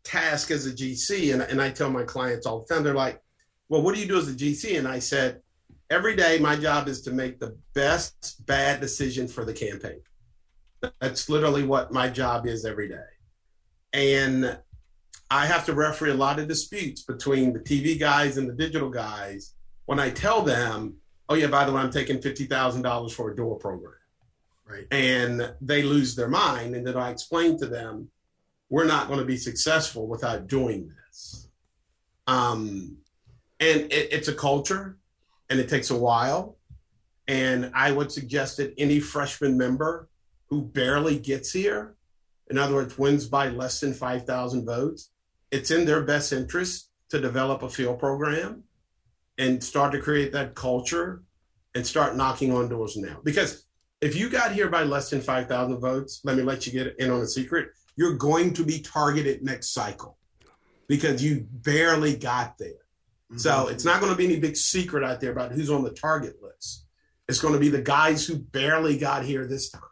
[0.05, 3.21] task as a GC, and, and I tell my clients all the time, they're like,
[3.69, 4.77] well, what do you do as a GC?
[4.79, 5.41] And I said,
[5.89, 10.01] every day my job is to make the best bad decision for the campaign.
[11.01, 12.97] That's literally what my job is every day.
[13.93, 14.59] And
[15.31, 18.91] I have to referee a lot of disputes between the TV guys and the digital
[18.91, 19.55] guys
[19.87, 20.97] when I tell them,
[21.29, 23.95] oh, yeah, by the way, I'm taking $50,000 for a door program.
[24.67, 24.87] Right.
[24.91, 26.75] And they lose their mind.
[26.75, 28.09] And then I explain to them,
[28.69, 31.49] we're not going to be successful without doing this.
[32.27, 32.99] Um,
[33.59, 34.97] and it, it's a culture
[35.49, 36.57] and it takes a while.
[37.27, 40.09] And I would suggest that any freshman member
[40.51, 41.95] who barely gets here,
[42.51, 45.11] in other words, wins by less than 5,000 votes,
[45.51, 48.65] it's in their best interest to develop a field program
[49.39, 51.23] and start to create that culture
[51.75, 53.21] and start knocking on doors now.
[53.25, 53.65] Because
[54.01, 57.11] if you got here by less than 5,000 votes, let me let you get in
[57.11, 60.19] on a secret, you're going to be targeted next cycle
[60.89, 62.71] because you barely got there.
[63.31, 63.39] Mm-hmm.
[63.39, 65.91] So it's not going to be any big secret out there about who's on the
[65.91, 66.87] target list.
[67.29, 69.83] It's going to be the guys who barely got here this time.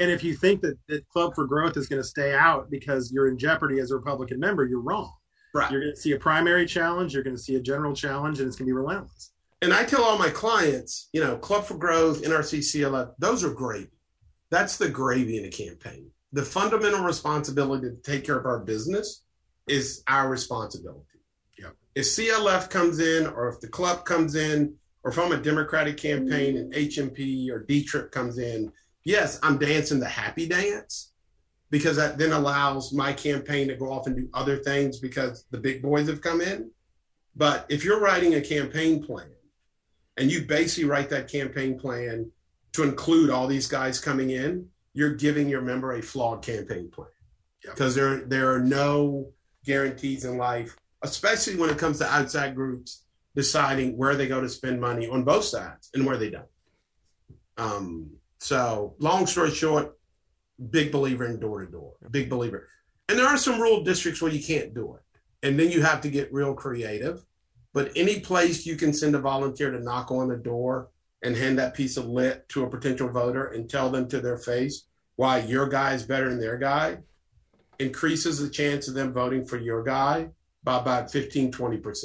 [0.00, 3.12] And if you think that, that Club for Growth is going to stay out because
[3.12, 5.12] you're in jeopardy as a Republican member, you're wrong.
[5.54, 5.70] Right.
[5.70, 8.48] You're going to see a primary challenge, you're going to see a general challenge, and
[8.48, 9.32] it's going to be relentless.
[9.62, 13.52] And I tell all my clients, you know, Club for Growth, NRCC, CLF, those are
[13.52, 13.90] gravy.
[14.50, 16.10] That's the gravy in a campaign.
[16.32, 19.24] The fundamental responsibility to take care of our business
[19.68, 21.04] is our responsibility.
[21.58, 21.76] Yep.
[21.94, 26.56] If CLF comes in, or if the club comes in, or from a Democratic campaign
[26.56, 28.72] and HMP or D Trip comes in,
[29.04, 31.12] yes, I'm dancing the happy dance
[31.70, 35.58] because that then allows my campaign to go off and do other things because the
[35.58, 36.70] big boys have come in.
[37.36, 39.30] But if you're writing a campaign plan
[40.16, 42.30] and you basically write that campaign plan
[42.72, 47.08] to include all these guys coming in, you're giving your member a flawed campaign plan
[47.62, 48.04] because yep.
[48.04, 49.30] there there are no
[49.64, 53.04] guarantees in life, especially when it comes to outside groups
[53.36, 56.48] deciding where they go to spend money on both sides and where they don't.
[57.56, 58.10] Um,
[58.40, 59.98] so, long story short,
[60.70, 62.68] big believer in door to door, big believer.
[63.08, 65.02] And there are some rural districts where you can't do it.
[65.46, 67.24] And then you have to get real creative.
[67.72, 70.88] But any place you can send a volunteer to knock on the door
[71.22, 74.38] and hand that piece of lit to a potential voter and tell them to their
[74.38, 76.98] face why your guy is better than their guy
[77.78, 80.28] increases the chance of them voting for your guy
[80.64, 82.04] by about 15, 20%.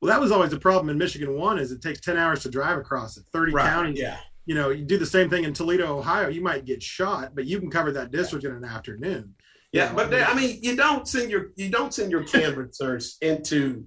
[0.00, 2.50] Well, that was always the problem in Michigan one is it takes 10 hours to
[2.50, 3.68] drive across it, 30 right.
[3.68, 3.98] counties.
[3.98, 4.18] Yeah.
[4.44, 7.46] You know, you do the same thing in Toledo, Ohio, you might get shot, but
[7.46, 9.34] you can cover that district in an afternoon.
[9.72, 9.94] Yeah, know?
[9.94, 13.86] but they, I mean, you don't send your you don't send your canvassers into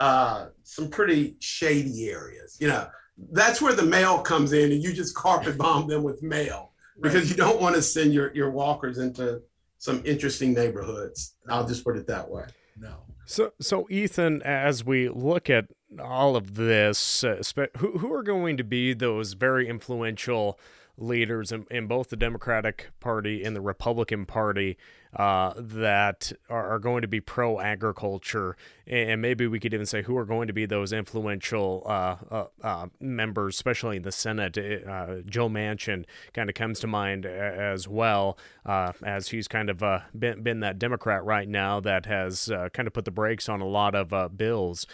[0.00, 2.56] uh, some pretty shady areas.
[2.60, 2.88] You know,
[3.32, 7.22] that's where the mail comes in, and you just carpet bomb them with mail because
[7.22, 7.30] right.
[7.30, 9.42] you don't want to send your your walkers into
[9.78, 11.34] some interesting neighborhoods.
[11.48, 12.44] I'll just put it that way.
[12.78, 12.94] No.
[13.26, 15.66] So, so Ethan, as we look at
[16.02, 17.42] all of this, uh,
[17.78, 20.58] who who are going to be those very influential
[20.98, 24.76] leaders in, in both the Democratic Party and the Republican Party
[25.16, 28.56] uh, that are, are, going to be pro agriculture,
[28.86, 32.44] and maybe we could even say who are going to be those influential uh, uh,
[32.62, 34.58] uh members, especially in the Senate.
[34.58, 39.82] Uh, Joe Manchin kind of comes to mind as well, uh, as he's kind of
[40.18, 43.66] been, been, that Democrat right now that has kind of put the brakes on a
[43.66, 44.86] lot of bills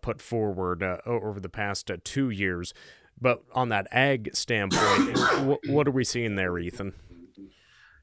[0.00, 2.72] put forward over the past two years.
[3.20, 6.92] But on that ag standpoint, what, what are we seeing there, Ethan?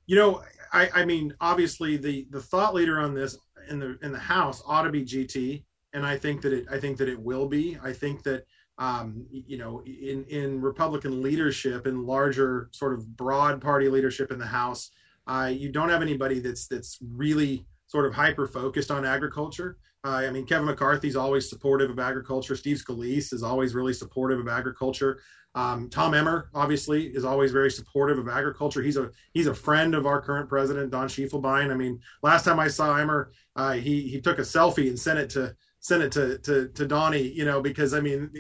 [0.07, 0.43] You know,
[0.73, 3.37] I, I mean, obviously the the thought leader on this
[3.69, 6.79] in the in the House ought to be GT, and I think that it I
[6.79, 7.77] think that it will be.
[7.83, 8.45] I think that
[8.77, 14.39] um, you know in in Republican leadership and larger sort of broad party leadership in
[14.39, 14.91] the House,
[15.27, 19.77] uh, you don't have anybody that's that's really sort of hyper focused on agriculture.
[20.03, 22.55] Uh, I mean, Kevin McCarthy's always supportive of agriculture.
[22.55, 25.19] Steve Scalise is always really supportive of agriculture.
[25.53, 28.81] Um, Tom Emmer, obviously, is always very supportive of agriculture.
[28.81, 31.71] He's a he's a friend of our current president, Don Schiefelbein.
[31.71, 35.19] I mean, last time I saw Emmer, uh, he he took a selfie and sent
[35.19, 37.27] it to sent it to to to Donnie.
[37.27, 38.31] You know, because I mean,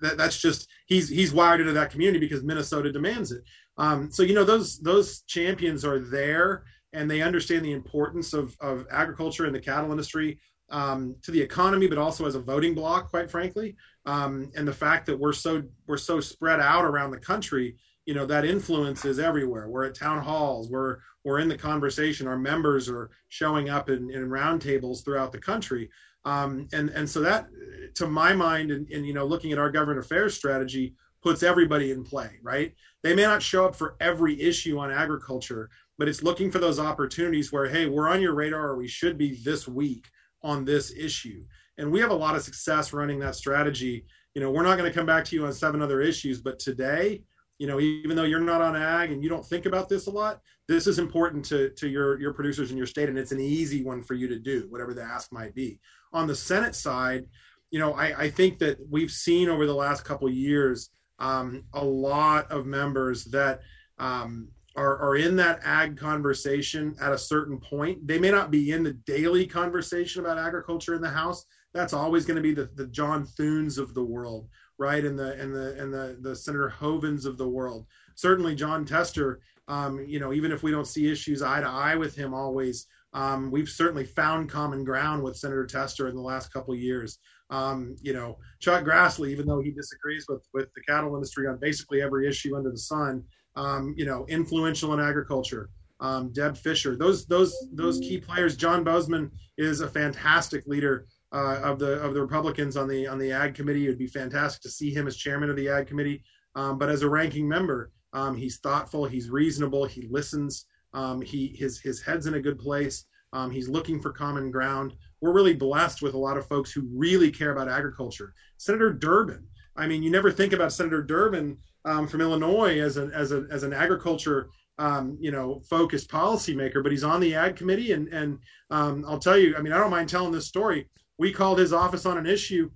[0.00, 3.42] that, that's just he's he's wired into that community because Minnesota demands it.
[3.78, 8.56] Um, so you know, those those champions are there and they understand the importance of
[8.60, 12.74] of agriculture and the cattle industry um, to the economy, but also as a voting
[12.74, 13.76] bloc, quite frankly.
[14.04, 18.14] Um, and the fact that we're so we're so spread out around the country, you
[18.14, 19.68] know, that influence is everywhere.
[19.68, 22.28] We're at town halls, we're we're in the conversation.
[22.28, 25.90] Our members are showing up in, in roundtables throughout the country.
[26.24, 27.48] Um, and and so that,
[27.94, 31.92] to my mind, and, and you know, looking at our government affairs strategy, puts everybody
[31.92, 32.30] in play.
[32.42, 32.74] Right?
[33.02, 36.80] They may not show up for every issue on agriculture, but it's looking for those
[36.80, 40.08] opportunities where, hey, we're on your radar, or we should be this week
[40.42, 41.44] on this issue.
[41.78, 44.06] And we have a lot of success running that strategy.
[44.34, 46.58] You know, we're not going to come back to you on seven other issues, but
[46.58, 47.22] today,
[47.58, 50.10] you know, even though you're not on ag and you don't think about this a
[50.10, 53.08] lot, this is important to, to your, your producers in your state.
[53.08, 55.80] And it's an easy one for you to do, whatever the ask might be.
[56.12, 57.24] On the Senate side,
[57.70, 61.84] you know, I, I think that we've seen over the last couple years um, a
[61.84, 63.60] lot of members that
[63.98, 68.06] um, are, are in that ag conversation at a certain point.
[68.06, 71.44] They may not be in the daily conversation about agriculture in the House.
[71.72, 74.48] That's always going to be the, the John Thunes of the world,
[74.78, 75.04] right?
[75.04, 77.86] And the and the and the the Senator Hovens of the world.
[78.14, 79.40] Certainly, Jon Tester.
[79.68, 82.86] Um, you know, even if we don't see issues eye to eye with him always,
[83.14, 87.18] um, we've certainly found common ground with Senator Tester in the last couple years.
[87.50, 91.58] Um, you know, Chuck Grassley, even though he disagrees with with the cattle industry on
[91.60, 93.24] basically every issue under the sun,
[93.56, 95.70] um, you know, influential in agriculture.
[96.00, 98.56] Um, Deb Fischer, those those those key players.
[98.56, 103.18] John Boozman is a fantastic leader uh, of the of the Republicans on the on
[103.18, 103.86] the Ag Committee.
[103.86, 106.22] It would be fantastic to see him as chairman of the Ag Committee.
[106.54, 110.66] Um, but as a ranking member, um, he's thoughtful, he's reasonable, he listens.
[110.92, 113.06] Um, he his his head's in a good place.
[113.32, 114.94] Um, he's looking for common ground.
[115.20, 118.32] We're really blessed with a lot of folks who really care about agriculture.
[118.56, 119.46] Senator Durbin.
[119.76, 123.46] I mean, you never think about Senator Durbin um, from Illinois as an as a
[123.50, 128.08] as an agriculture um, you know focused policymaker, but he's on the Ag Committee, and
[128.08, 128.38] and
[128.70, 130.88] um, I'll tell you, I mean, I don't mind telling this story.
[131.18, 132.70] We called his office on an issue,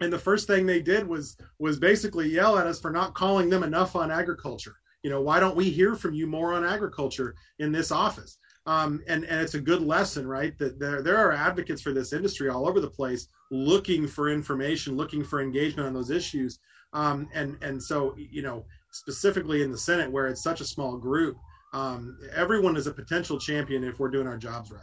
[0.00, 3.50] and the first thing they did was was basically yell at us for not calling
[3.50, 4.76] them enough on agriculture.
[5.02, 8.38] You know, why don't we hear from you more on agriculture in this office?
[8.66, 10.56] Um, and and it's a good lesson, right?
[10.58, 14.96] That there there are advocates for this industry all over the place, looking for information,
[14.96, 16.58] looking for engagement on those issues.
[16.96, 20.96] Um, and and so you know, specifically in the Senate, where it's such a small
[20.96, 21.36] group,
[21.72, 24.80] um, everyone is a potential champion if we're doing our jobs right.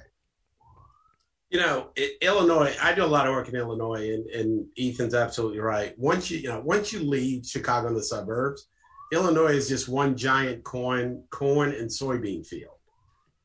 [1.50, 2.76] You know, it, Illinois.
[2.82, 5.98] I do a lot of work in Illinois, and, and Ethan's absolutely right.
[5.98, 8.68] Once you you know, once you leave Chicago and the suburbs,
[9.12, 12.74] Illinois is just one giant corn corn and soybean field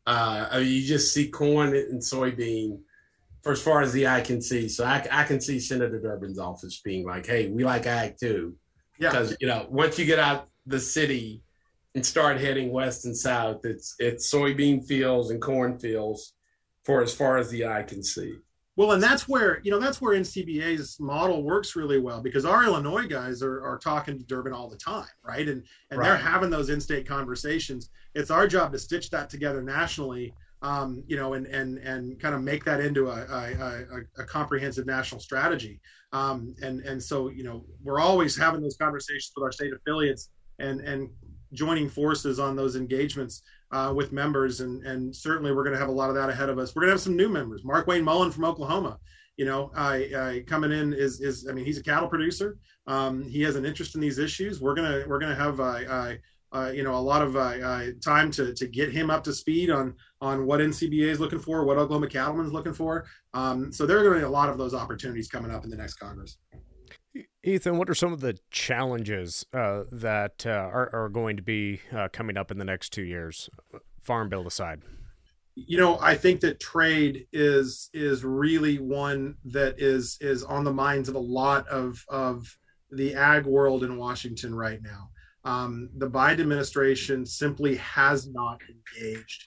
[0.09, 2.79] uh, I mean, you just see corn and soybean
[3.49, 4.69] for as far as the eye can see.
[4.69, 8.55] So I, I can see Senator Durbin's office being like, "Hey, we like ag too,"
[8.99, 9.09] yeah.
[9.09, 11.41] because you know once you get out the city
[11.95, 16.35] and start heading west and south, it's it's soybean fields and corn fields
[16.85, 18.35] for as far as the eye can see.
[18.77, 22.65] Well, and that's where you know that's where NCBA's model works really well because our
[22.65, 25.49] Illinois guys are, are talking to Durbin all the time, right?
[25.49, 26.09] And and right.
[26.09, 27.89] they're having those in-state conversations.
[28.15, 32.35] It's our job to stitch that together nationally, um, you know, and and and kind
[32.35, 35.81] of make that into a a, a, a comprehensive national strategy.
[36.13, 40.31] Um, and and so you know we're always having those conversations with our state affiliates
[40.59, 41.11] and and
[41.53, 45.89] joining forces on those engagements uh, with members, and and certainly we're going to have
[45.89, 46.75] a lot of that ahead of us.
[46.75, 47.63] We're going to have some new members.
[47.63, 48.99] Markwayne Mullin from Oklahoma,
[49.37, 52.59] you know, I, I, coming in is is I mean he's a cattle producer.
[52.87, 54.61] Um, he has an interest in these issues.
[54.61, 56.15] We're gonna we're gonna have uh,
[56.53, 59.33] uh, you know a lot of uh, uh, time to to get him up to
[59.33, 63.07] speed on on what NCBA is looking for, what Oklahoma Cattlemen's looking for.
[63.35, 65.71] Um, so there are going to be a lot of those opportunities coming up in
[65.71, 66.39] the next Congress.
[67.43, 71.81] Ethan, what are some of the challenges uh, that uh, are, are, going to be
[71.93, 73.49] uh, coming up in the next two years,
[74.01, 74.83] farm bill aside?
[75.55, 80.73] You know, I think that trade is is really one that is is on the
[80.73, 82.47] minds of a lot of of
[82.91, 85.11] the ag world in Washington right now.
[85.45, 89.45] Um, the Biden administration simply has not engaged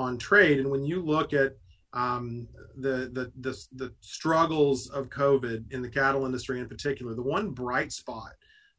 [0.00, 1.54] on trade, and when you look at
[1.92, 2.46] um,
[2.76, 7.14] the, the, the the struggles of COVID in the cattle industry in particular.
[7.14, 8.32] The one bright spot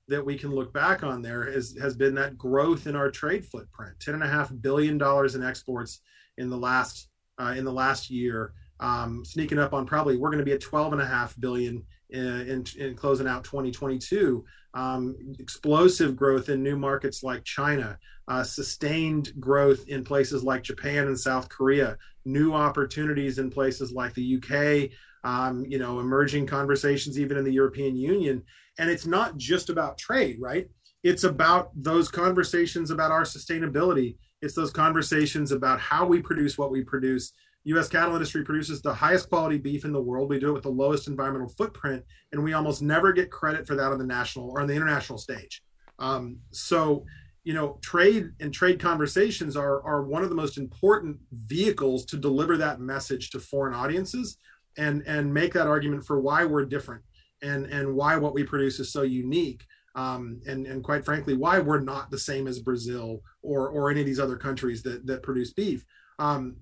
[0.07, 3.45] that we can look back on there is, has been that growth in our trade
[3.45, 3.95] footprint.
[3.99, 6.01] Ten and a half billion dollars in exports
[6.37, 7.09] in the last
[7.39, 10.61] uh, in the last year, um, sneaking up on probably we're going to be at
[10.61, 14.43] twelve and a half billion in, in, in closing out 2022.
[14.73, 17.97] Um, explosive growth in new markets like China,
[18.31, 24.13] uh, sustained growth in places like Japan and South Korea, new opportunities in places like
[24.13, 24.89] the UK,
[25.29, 28.41] um, you know, emerging conversations even in the European Union.
[28.79, 30.69] And it's not just about trade, right?
[31.03, 34.15] It's about those conversations about our sustainability.
[34.41, 37.33] It's those conversations about how we produce what we produce.
[37.65, 37.89] U.S.
[37.89, 40.29] cattle industry produces the highest quality beef in the world.
[40.29, 42.01] We do it with the lowest environmental footprint,
[42.31, 45.19] and we almost never get credit for that on the national or on the international
[45.19, 45.61] stage.
[45.99, 47.05] Um, so
[47.43, 52.17] you know trade and trade conversations are are one of the most important vehicles to
[52.17, 54.37] deliver that message to foreign audiences
[54.77, 57.03] and and make that argument for why we're different
[57.41, 59.65] and and why what we produce is so unique
[59.95, 64.01] um, and and quite frankly why we're not the same as Brazil or or any
[64.01, 65.85] of these other countries that that produce beef.
[66.19, 66.57] Um,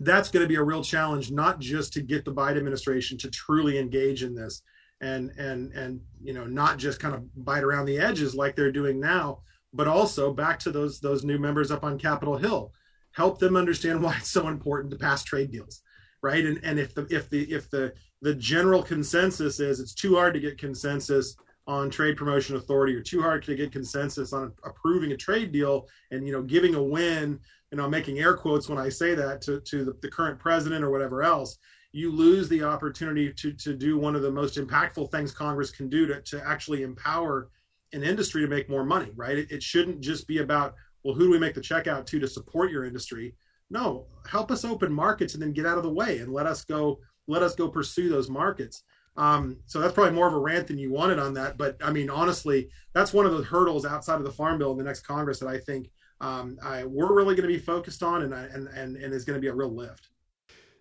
[0.00, 3.30] that's going to be a real challenge not just to get the Biden administration to
[3.30, 4.62] truly engage in this
[5.00, 8.72] and and and you know not just kind of bite around the edges like they're
[8.72, 9.40] doing now
[9.74, 12.72] but also back to those those new members up on Capitol Hill,
[13.12, 15.82] help them understand why it's so important to pass trade deals,
[16.22, 16.44] right?
[16.44, 20.32] And and if the if the if the the general consensus is it's too hard
[20.34, 25.12] to get consensus on trade promotion authority or too hard to get consensus on approving
[25.12, 27.38] a trade deal and you know giving a win
[27.72, 30.84] and i'm making air quotes when i say that to, to the, the current president
[30.84, 31.56] or whatever else
[31.92, 35.88] you lose the opportunity to to do one of the most impactful things congress can
[35.88, 37.48] do to, to actually empower
[37.94, 41.24] an industry to make more money right it, it shouldn't just be about well who
[41.24, 43.34] do we make the checkout to to support your industry
[43.70, 46.64] no help us open markets and then get out of the way and let us
[46.64, 48.82] go let us go pursue those markets
[49.16, 51.56] um, so that's probably more of a rant than you wanted on that.
[51.56, 54.78] But I mean, honestly, that's one of the hurdles outside of the Farm Bill in
[54.78, 55.90] the next Congress that I think
[56.20, 59.36] um, I, we're really going to be focused on, and and and, and is going
[59.36, 60.08] to be a real lift.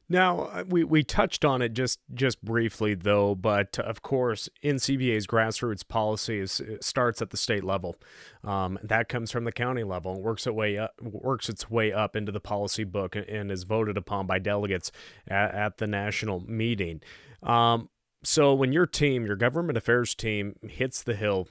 [0.09, 5.27] Now uh, we, we touched on it just just briefly though, but of course NCBA's
[5.27, 7.95] grassroots policy is, starts at the state level.
[8.43, 11.91] Um, that comes from the county level and works its way up works its way
[11.93, 14.91] up into the policy book and is voted upon by delegates
[15.27, 17.01] at, at the national meeting.
[17.41, 17.89] Um,
[18.23, 21.47] so when your team, your government affairs team, hits the hill,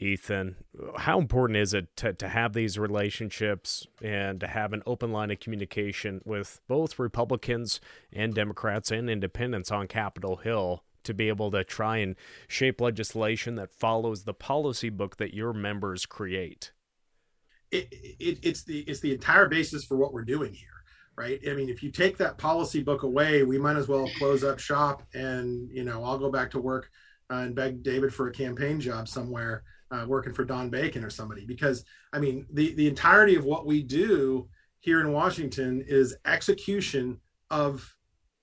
[0.00, 0.56] Ethan,
[0.96, 5.30] how important is it to, to have these relationships and to have an open line
[5.30, 7.80] of communication with both Republicans
[8.12, 13.54] and Democrats and independents on Capitol Hill to be able to try and shape legislation
[13.56, 16.72] that follows the policy book that your members create?
[17.70, 20.68] It, it, it's the it's the entire basis for what we're doing here
[21.18, 21.40] right?
[21.50, 24.60] I mean, if you take that policy book away, we might as well close up
[24.60, 26.90] shop and, you know, I'll go back to work
[27.28, 31.10] uh, and beg David for a campaign job somewhere, uh, working for Don Bacon or
[31.10, 31.44] somebody.
[31.44, 34.48] Because, I mean, the, the entirety of what we do
[34.80, 37.20] here in Washington is execution
[37.50, 37.96] of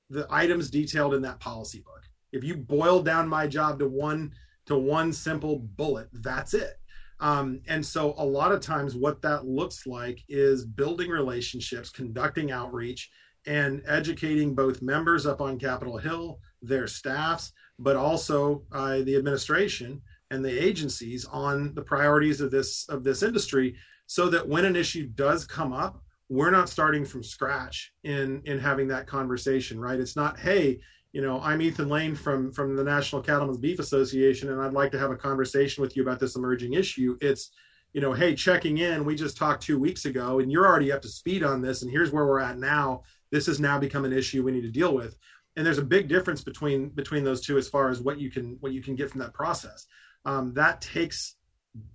[0.09, 2.03] the items detailed in that policy book.
[2.31, 4.33] If you boil down my job to one
[4.65, 6.73] to one simple bullet, that's it.
[7.19, 12.51] Um, and so, a lot of times, what that looks like is building relationships, conducting
[12.51, 13.09] outreach,
[13.47, 20.01] and educating both members up on Capitol Hill, their staffs, but also uh, the administration
[20.35, 23.75] and the agencies on the priorities of this of this industry,
[24.05, 28.59] so that when an issue does come up, we're not starting from scratch in in
[28.59, 29.79] having that conversation.
[29.79, 29.99] Right?
[29.99, 30.79] It's not, hey,
[31.13, 34.91] you know, I'm Ethan Lane from from the National Cattlemen's Beef Association, and I'd like
[34.91, 37.17] to have a conversation with you about this emerging issue.
[37.21, 37.51] It's,
[37.93, 39.05] you know, hey, checking in.
[39.05, 41.89] We just talked two weeks ago, and you're already up to speed on this, and
[41.89, 43.03] here's where we're at now.
[43.31, 45.17] This has now become an issue we need to deal with,
[45.55, 48.57] and there's a big difference between between those two as far as what you can
[48.59, 49.87] what you can get from that process.
[50.25, 51.35] Um, that takes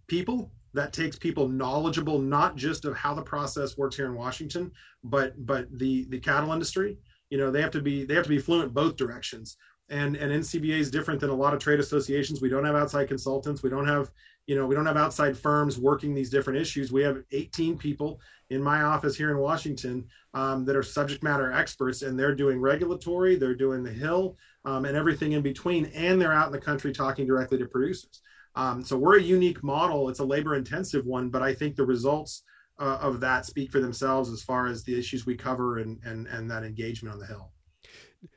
[0.07, 4.71] people that takes people knowledgeable not just of how the process works here in Washington,
[5.05, 6.99] but but the the cattle industry.
[7.31, 9.57] You know they have to be they have to be fluent both directions.
[9.89, 12.41] And and ncba is different than a lot of trade associations.
[12.41, 13.63] We don't have outside consultants.
[13.63, 14.11] We don't have
[14.47, 16.93] you know we don't have outside firms working these different issues.
[16.93, 18.21] We have 18 people
[18.51, 20.05] in my office here in washington
[20.35, 24.85] um, that are subject matter experts and they're doing regulatory they're doing the hill um,
[24.85, 28.23] and everything in between and they're out in the country talking directly to producers
[28.57, 31.85] um, so we're a unique model it's a labor intensive one but i think the
[31.85, 32.43] results
[32.81, 36.27] uh, of that speak for themselves as far as the issues we cover and, and,
[36.29, 37.53] and that engagement on the Hill.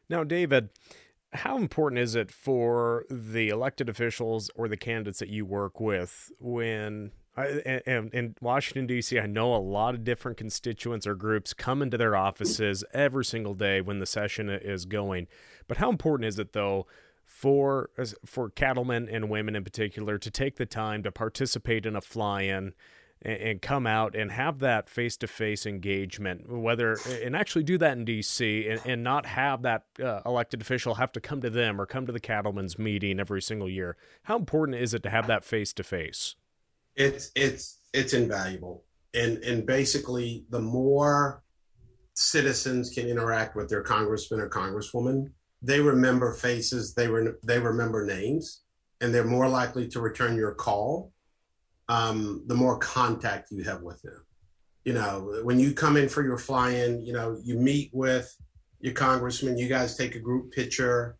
[0.10, 0.70] Now, David,
[1.32, 6.30] how important is it for the elected officials or the candidates that you work with
[6.40, 11.82] when and in Washington D.C., I know a lot of different constituents or groups come
[11.82, 15.28] into their offices every single day when the session is going.
[15.68, 16.86] But how important is it though
[17.26, 17.90] for
[18.26, 22.74] for cattlemen and women in particular to take the time to participate in a fly-in
[23.26, 27.98] and come out and have that face to face engagement, whether and actually do that
[27.98, 28.68] in D.C.
[28.68, 32.06] and, and not have that uh, elected official have to come to them or come
[32.06, 33.96] to the cattlemen's meeting every single year.
[34.24, 36.36] How important is it to have that face to face?
[36.96, 41.44] It's it's it's invaluable, and and basically the more
[42.16, 45.32] citizens can interact with their congressman or congresswoman,
[45.62, 48.62] they remember faces, they re- they remember names,
[49.02, 51.12] and they're more likely to return your call
[51.89, 54.26] um, the more contact you have with them.
[54.86, 58.36] You know, when you come in for your fly in, you know, you meet with
[58.80, 61.18] your congressman, you guys take a group picture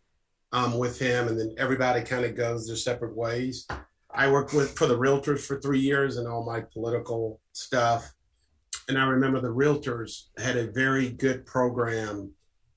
[0.52, 3.66] um, with him, and then everybody kind of goes their separate ways.
[4.14, 8.12] I worked with for the realtors for three years and all my political stuff.
[8.88, 12.32] And I remember the realtors had a very good program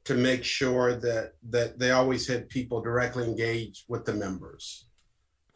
[0.06, 4.88] to make sure that that they always had people directly engaged with the members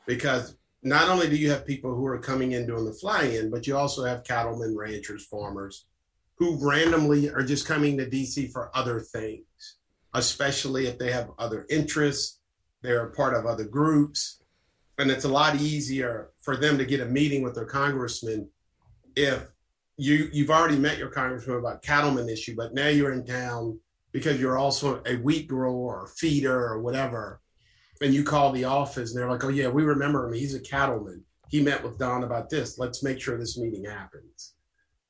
[0.05, 3.49] because not only do you have people who are coming in doing the fly in,
[3.49, 5.85] but you also have cattlemen, ranchers, farmers
[6.41, 9.77] who randomly are just coming to DC for other things,
[10.15, 12.39] especially if they have other interests,
[12.81, 14.40] they're a part of other groups.
[15.01, 18.47] And it's a lot easier for them to get a meeting with their congressman
[19.15, 19.51] if
[19.97, 23.79] you you've already met your congressman about cattleman issue, but now you're in town
[24.11, 27.41] because you're also a wheat grower or feeder or whatever,
[28.01, 30.33] and you call the office and they're like, "Oh yeah, we remember him.
[30.33, 31.23] He's a cattleman.
[31.49, 32.77] He met with Don about this.
[32.77, 34.53] Let's make sure this meeting happens."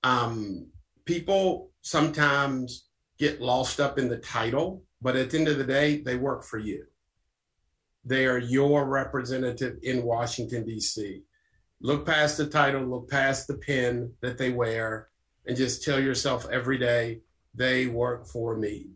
[0.03, 0.67] Um,
[1.05, 2.87] people sometimes
[3.17, 6.43] get lost up in the title, but at the end of the day, they work
[6.43, 6.85] for you.
[8.03, 11.21] They are your representative in Washington, D.C.
[11.81, 15.09] Look past the title, look past the pin that they wear,
[15.45, 17.21] and just tell yourself every day,
[17.53, 18.91] they work for me.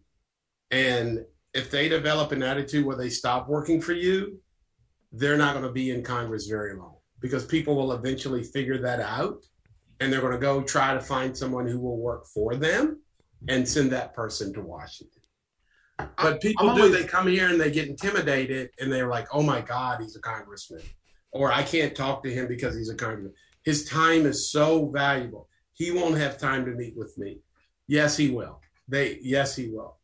[0.72, 4.40] And if they develop an attitude where they stop working for you,
[5.12, 9.00] they're not going to be in Congress very long because people will eventually figure that
[9.00, 9.46] out
[10.00, 13.02] and they're going to go try to find someone who will work for them
[13.48, 15.22] and send that person to Washington.
[15.98, 19.42] But people always, do, they come here and they get intimidated and they're like, oh
[19.42, 20.82] my God, he's a congressman.
[21.32, 23.34] Or I can't talk to him because he's a congressman.
[23.64, 25.48] His time is so valuable.
[25.74, 27.40] He won't have time to meet with me.
[27.88, 28.62] Yes, he will.
[28.88, 29.98] They yes, he will.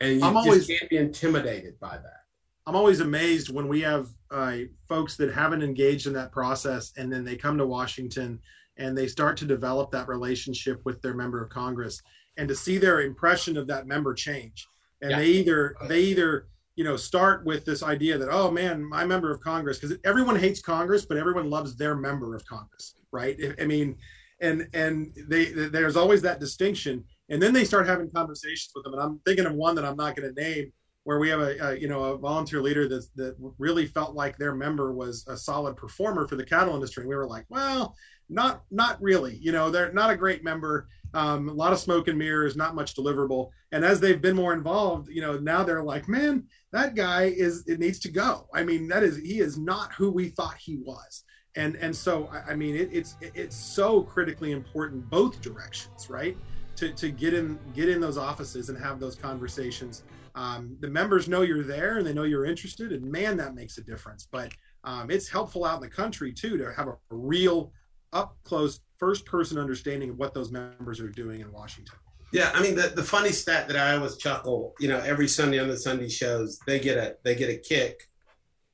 [0.00, 2.22] And you I'm always, can't be intimidated by that.
[2.66, 4.58] I'm always amazed when we have uh,
[4.88, 8.38] folks that haven't engaged in that process and then they come to Washington
[8.76, 12.00] and they start to develop that relationship with their member of Congress
[12.36, 14.68] and to see their impression of that member change.
[15.02, 15.18] And yeah.
[15.18, 19.32] they either they either you know start with this idea that oh man my member
[19.32, 23.36] of congress because everyone hates congress but everyone loves their member of congress right?
[23.60, 23.96] I mean
[24.40, 27.04] and and they there's always that distinction.
[27.30, 29.96] And then they start having conversations with them and i'm thinking of one that i'm
[29.96, 30.72] not going to name
[31.04, 34.38] where we have a, a, you know a volunteer leader that that really felt like
[34.38, 37.02] their member was a solid performer for the cattle industry.
[37.02, 37.94] And we were like well
[38.30, 42.08] not not really you know they're not a great member um, a lot of smoke
[42.08, 43.50] and mirrors not much deliverable.
[43.72, 47.66] And as they've been more involved you know now they're like man that guy is
[47.66, 48.46] it needs to go.
[48.54, 51.24] I mean that is he is not who we thought he was.
[51.56, 56.36] And and so i mean it, it's it's so critically important both directions right?
[56.76, 60.04] To, to get in get in those offices and have those conversations.
[60.34, 63.78] Um, the members know you're there and they know you're interested and man that makes
[63.78, 64.28] a difference.
[64.30, 64.52] But
[64.84, 67.72] um, it's helpful out in the country too to have a, a real
[68.12, 71.94] up close first person understanding of what those members are doing in Washington.
[72.32, 75.58] Yeah, I mean the, the funny stat that I always chuckle, you know, every Sunday
[75.58, 78.08] on the Sunday shows, they get a they get a kick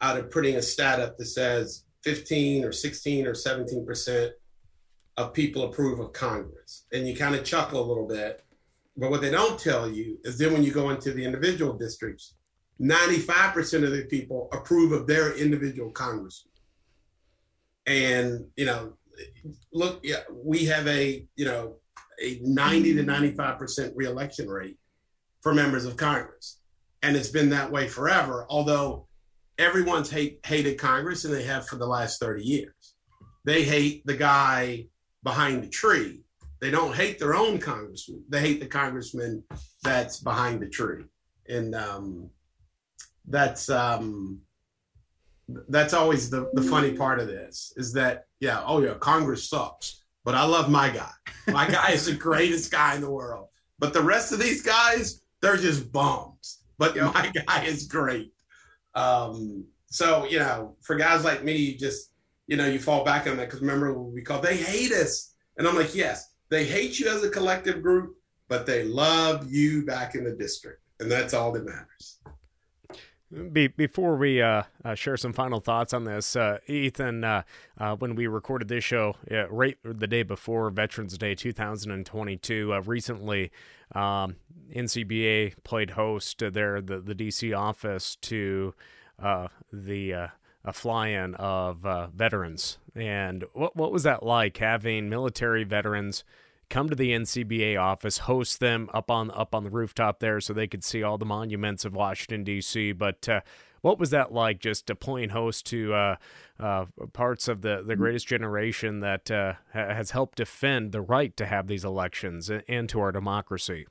[0.01, 4.33] out of putting a stat up that says 15 or 16 or 17 percent
[5.17, 6.87] of people approve of Congress.
[6.93, 8.43] And you kind of chuckle a little bit.
[8.97, 12.35] But what they don't tell you is then when you go into the individual districts,
[12.81, 16.53] 95% of the people approve of their individual congressman.
[17.87, 18.95] And, you know,
[19.73, 21.77] look, yeah, we have a you know
[22.23, 24.79] a 90 to 95 percent reelection rate
[25.43, 26.61] for members of Congress,
[27.03, 28.47] and it's been that way forever.
[28.49, 29.07] Although
[29.59, 32.95] everyone's hate, hated Congress, and they have for the last 30 years.
[33.45, 34.87] They hate the guy
[35.23, 36.23] behind the tree.
[36.61, 38.25] They don't hate their own congressman.
[38.29, 39.45] They hate the congressman
[39.83, 41.05] that's behind the tree,
[41.47, 42.31] and um,
[43.29, 44.41] that's um,
[45.69, 50.03] that's always the, the funny part of this is that yeah oh yeah congress sucks
[50.25, 51.11] but i love my guy.
[51.47, 53.49] My guy is the greatest guy in the world.
[53.79, 56.63] But the rest of these guys they're just bums.
[56.79, 57.13] But yep.
[57.13, 58.33] my guy is great.
[58.95, 62.13] Um, so you know for guys like me you just
[62.47, 65.35] you know you fall back on that because remember what we call they hate us.
[65.57, 68.17] And i'm like yes they hate you as a collective group
[68.49, 70.81] but they love you back in the district.
[71.01, 72.19] And that's all that matters
[73.53, 77.43] be, before we uh, uh, share some final thoughts on this, uh, Ethan, uh,
[77.79, 79.17] uh, when we recorded this show
[79.51, 83.51] right the day before Veterans Day 2022, uh, recently
[83.95, 84.37] um,
[84.75, 88.75] NCBA played host there, the, the DC office, to
[89.73, 90.31] the
[90.67, 92.79] a fly-in of veterans.
[92.95, 96.25] And what what was that like having military veterans?
[96.71, 100.53] Come to the NCBA office, host them up on up on the rooftop there, so
[100.53, 102.93] they could see all the monuments of Washington D.C.
[102.93, 103.41] But uh,
[103.81, 106.17] what was that like, just deploying host to uh,
[106.59, 111.47] uh, parts of the the greatest generation that uh, has helped defend the right to
[111.47, 113.87] have these elections and to our democracy?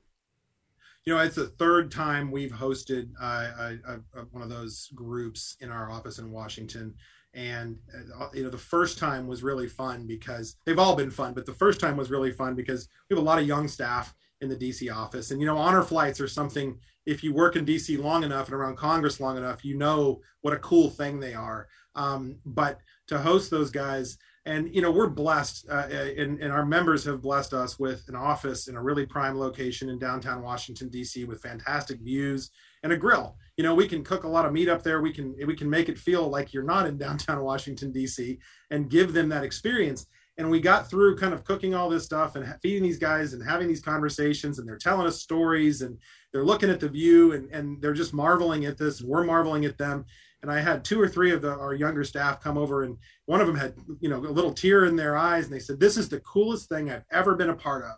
[1.04, 3.74] You know, it's the third time we've hosted uh,
[4.16, 6.94] a, one of those groups in our office in Washington
[7.34, 7.78] and
[8.18, 11.44] uh, you know the first time was really fun because they've all been fun but
[11.44, 14.48] the first time was really fun because we have a lot of young staff in
[14.48, 15.30] the dc office.
[15.30, 18.54] And you know honor flights are something if you work in dc long enough and
[18.54, 21.68] around congress long enough you know what a cool thing they are.
[21.96, 26.66] Um, but to host those guys and you know we're blessed uh, and, and our
[26.66, 30.88] members have blessed us with an office in a really prime location in downtown washington
[30.88, 32.50] d.c with fantastic views
[32.82, 35.00] and a grill you know we can cook a lot of meat up there.
[35.00, 38.38] We can we can make it feel like you're not in downtown washington d.c
[38.70, 40.06] and give them that experience.
[40.36, 43.48] And we got through kind of cooking all this stuff and feeding these guys and
[43.48, 45.96] having these conversations and they're telling us stories and
[46.32, 49.64] they're looking at the view and, and they're just marveling at this and we're marveling
[49.64, 50.04] at them.
[50.42, 53.40] And i had two or three of the, our younger staff come over and one
[53.40, 55.96] of them had you know a little tear in their eyes and they said this
[55.96, 57.96] is the coolest thing i've ever been a part of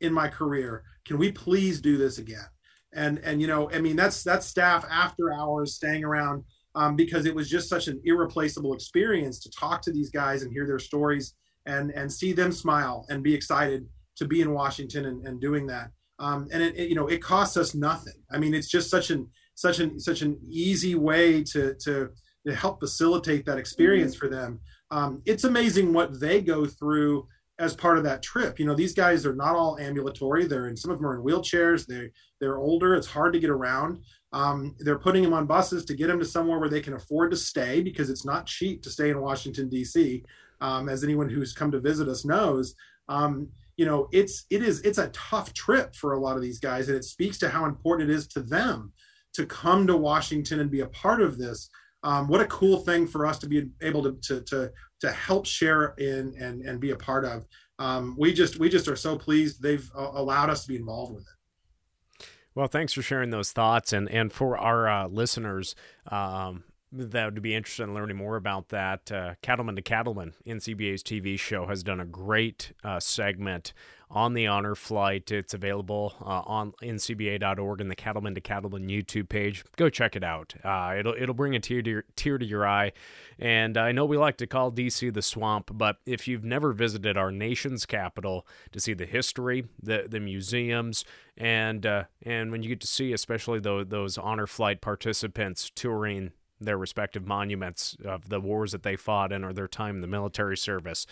[0.00, 0.84] in my career.
[1.04, 2.46] Can we please do this again
[2.94, 7.26] and and you know i mean that's that's staff after hours staying around um, because
[7.26, 10.78] it was just such an irreplaceable experience to talk to these guys and hear their
[10.78, 11.34] stories
[11.66, 13.86] and and see them smile and be excited
[14.16, 15.90] to be in Washington and, and doing that.
[16.18, 18.14] Um, and it, it, you know it costs us nothing.
[18.30, 22.10] I mean, it's just such an such an such an easy way to to,
[22.46, 24.60] to help facilitate that experience for them.
[24.90, 27.26] Um, it's amazing what they go through
[27.58, 28.58] as part of that trip.
[28.58, 30.46] You know, these guys are not all ambulatory.
[30.46, 31.86] They're in some of them are in wheelchairs.
[31.86, 32.94] They they're older.
[32.94, 34.02] It's hard to get around.
[34.32, 37.30] Um, they're putting them on buses to get them to somewhere where they can afford
[37.32, 40.24] to stay because it's not cheap to stay in Washington D.C
[40.62, 42.74] um, as anyone who's come to visit us knows.
[43.08, 46.60] Um, you know, it's it is it's a tough trip for a lot of these
[46.60, 48.92] guys, and it speaks to how important it is to them
[49.34, 51.68] to come to Washington and be a part of this.
[52.04, 55.46] Um, what a cool thing for us to be able to to to, to help
[55.46, 57.46] share in and and be a part of.
[57.78, 61.14] Um, we just we just are so pleased they've uh, allowed us to be involved
[61.14, 62.26] with it.
[62.54, 65.74] Well, thanks for sharing those thoughts, and and for our uh, listeners,
[66.10, 71.02] um, that would be interested in learning more about that, uh, Cattlemen to Cattlemen, NCBA's
[71.02, 73.72] TV show, has done a great uh, segment
[74.12, 75.32] on the honor flight.
[75.32, 79.64] It's available uh, on ncba.org and the Cattlemen to Cattlemen YouTube page.
[79.76, 80.54] Go check it out.
[80.62, 82.92] Uh, it'll it'll bring a tear to your, tear to your eye.
[83.38, 87.16] And I know we like to call DC the swamp, but if you've never visited
[87.16, 91.04] our nation's capital to see the history, the the museums,
[91.36, 96.32] and uh, and when you get to see, especially those those honor flight participants touring
[96.60, 100.06] their respective monuments of the wars that they fought in or their time in the
[100.06, 101.06] military service.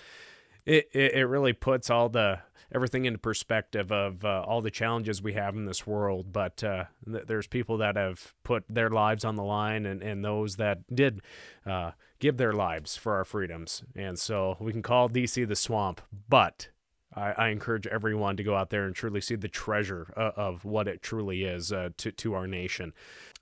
[0.67, 2.41] It, it, it really puts all the
[2.73, 6.33] everything into perspective of uh, all the challenges we have in this world.
[6.33, 10.25] But uh, th- there's people that have put their lives on the line, and, and
[10.25, 11.21] those that did
[11.67, 13.83] uh, give their lives for our freedoms.
[13.97, 16.69] And so we can call DC the swamp, but
[17.15, 20.65] I, I, encourage everyone to go out there and truly see the treasure uh, of
[20.65, 22.93] what it truly is uh, to to our nation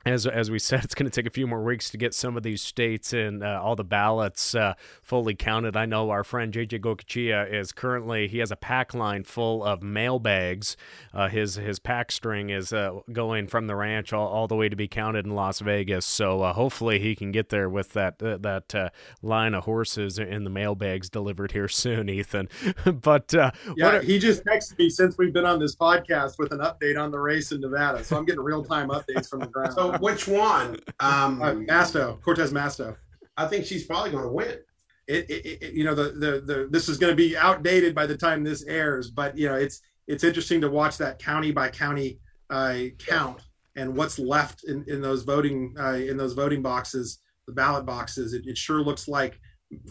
[0.05, 2.37] as as we said, it's going to take a few more weeks to get some
[2.37, 5.77] of these states and uh, all the ballots uh, fully counted.
[5.77, 9.83] I know our friend JJ Goicoechea is currently he has a pack line full of
[9.83, 10.77] mail bags.
[11.13, 14.69] Uh, his his pack string is uh, going from the ranch all, all the way
[14.69, 16.07] to be counted in Las Vegas.
[16.07, 18.93] So uh, hopefully he can get there with that uh, that
[19.23, 22.49] line of horses in the mail bags delivered here soon, Ethan.
[23.03, 23.33] but
[23.77, 24.01] yeah, are...
[24.01, 27.19] he just texted me since we've been on this podcast with an update on the
[27.19, 28.05] race in Nevada.
[28.05, 29.75] So I'm getting real time updates from the ground.
[29.75, 30.79] So which one?
[31.01, 32.97] Um, uh, Masto, Cortez Masto.
[33.37, 34.59] I think she's probably going to win.
[35.07, 38.07] It, it, it, you know, the, the, the, this is going to be outdated by
[38.07, 41.71] the time this airs, but you know, it's, it's interesting to watch that county by
[41.71, 42.19] county
[42.51, 43.41] uh, count
[43.77, 48.35] and what's left in, in those voting, uh, in those voting boxes, the ballot boxes.
[48.35, 49.39] It, it sure looks like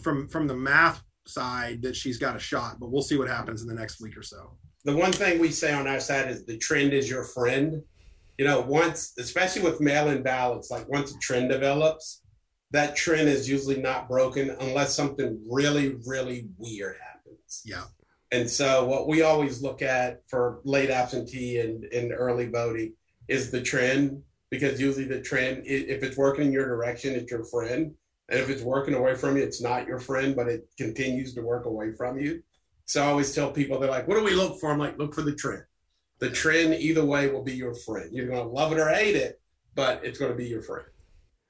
[0.02, 3.62] from, from the math side that she's got a shot, but we'll see what happens
[3.62, 4.56] in the next week or so.
[4.84, 7.82] The one thing we say on our side is the trend is your friend
[8.38, 12.22] you know, once, especially with mail in ballots, like once a trend develops,
[12.70, 17.62] that trend is usually not broken unless something really, really weird happens.
[17.64, 17.84] Yeah.
[18.30, 22.94] And so, what we always look at for late absentee and, and early voting
[23.26, 27.44] is the trend, because usually the trend, if it's working in your direction, it's your
[27.44, 27.92] friend.
[28.30, 31.40] And if it's working away from you, it's not your friend, but it continues to
[31.40, 32.42] work away from you.
[32.84, 34.70] So I always tell people, they're like, what do we look for?
[34.70, 35.62] I'm like, look for the trend
[36.18, 38.10] the trend either way will be your friend.
[38.12, 39.40] You're going to love it or hate it,
[39.74, 40.86] but it's going to be your friend.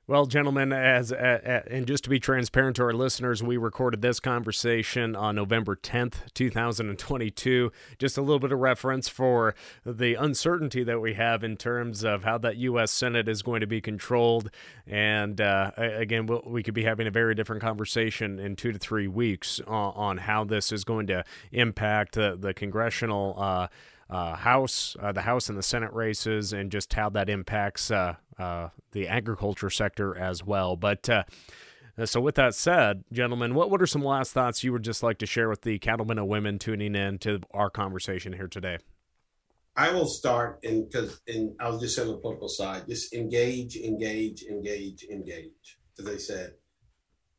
[0.09, 4.21] Well, gentlemen, as uh, and just to be transparent to our listeners, we recorded this
[4.21, 7.71] conversation on November 10th, 2022.
[7.99, 9.55] Just a little bit of reference for
[9.85, 12.91] the uncertainty that we have in terms of how that U.S.
[12.91, 14.51] Senate is going to be controlled.
[14.87, 18.79] And uh, again, we'll, we could be having a very different conversation in two to
[18.79, 23.35] three weeks on, on how this is going to impact the, the congressional.
[23.37, 23.69] Uh,
[24.11, 28.15] uh, House, uh, the House and the Senate races, and just how that impacts uh,
[28.39, 30.77] uh the agriculture sector as well.
[30.77, 31.25] But uh,
[32.05, 35.19] so, with that said, gentlemen, what, what are some last thoughts you would just like
[35.19, 38.79] to share with the cattlemen and women tuning in to our conversation here today?
[39.77, 43.77] I will start, and because, and I'll just say on the political side, just engage,
[43.77, 45.79] engage, engage, engage.
[45.99, 46.55] As I said,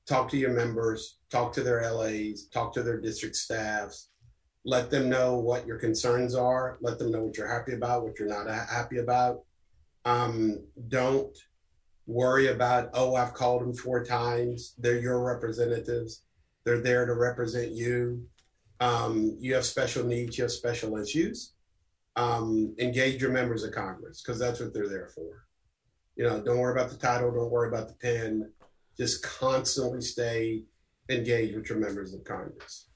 [0.05, 4.08] talk to your members, talk to their LAs, talk to their district staffs,
[4.69, 8.17] let them know what your concerns are let them know what you're happy about what
[8.17, 9.35] you're not happy about
[10.05, 10.33] um,
[10.87, 11.35] don't
[12.07, 16.23] worry about oh i've called them four times they're your representatives
[16.65, 18.25] They're there to represent you.
[18.79, 21.53] Um, you have special needs, you have special issues.
[22.15, 25.45] Um, engage your members of Congress because that's what they're there for.
[26.15, 28.51] You know, don't worry about the title, don't worry about the pen.
[28.97, 30.63] Just constantly stay
[31.09, 32.88] engaged with your members of Congress.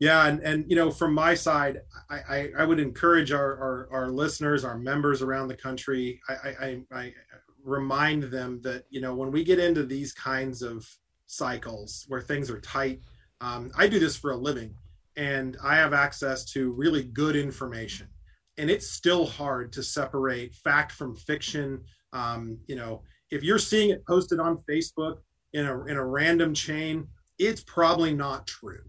[0.00, 3.88] Yeah, and, and you know, from my side, I, I, I would encourage our, our,
[3.92, 6.18] our listeners, our members around the country.
[6.26, 7.12] I, I, I
[7.62, 10.88] remind them that you know when we get into these kinds of
[11.26, 13.02] cycles where things are tight,
[13.42, 14.74] um, I do this for a living,
[15.16, 18.08] and I have access to really good information,
[18.56, 21.82] and it's still hard to separate fact from fiction.
[22.14, 25.18] Um, you know, if you're seeing it posted on Facebook
[25.52, 27.06] in a in a random chain,
[27.38, 28.80] it's probably not true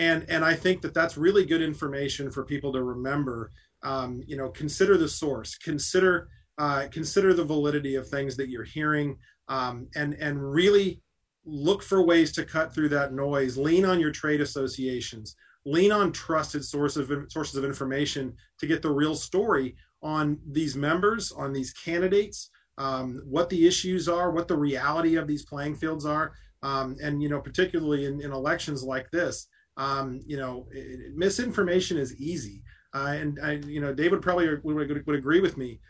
[0.00, 3.50] and and I think that that's really good information for people to remember.
[3.82, 6.28] Um, you know, consider the source, consider
[6.58, 11.02] uh, consider the validity of things that you're hearing, um, and and really
[11.44, 13.58] look for ways to cut through that noise.
[13.58, 15.36] Lean on your trade associations.
[15.66, 20.76] Lean on trusted sources of sources of information to get the real story on these
[20.76, 22.48] members, on these candidates,
[22.78, 26.32] um, what the issues are, what the reality of these playing fields are,
[26.62, 29.46] um, and you know, particularly in, in elections like this
[29.80, 32.62] um, you know, it, misinformation is easy.
[32.92, 35.80] Uh, and I, you know, David probably would, would agree with me.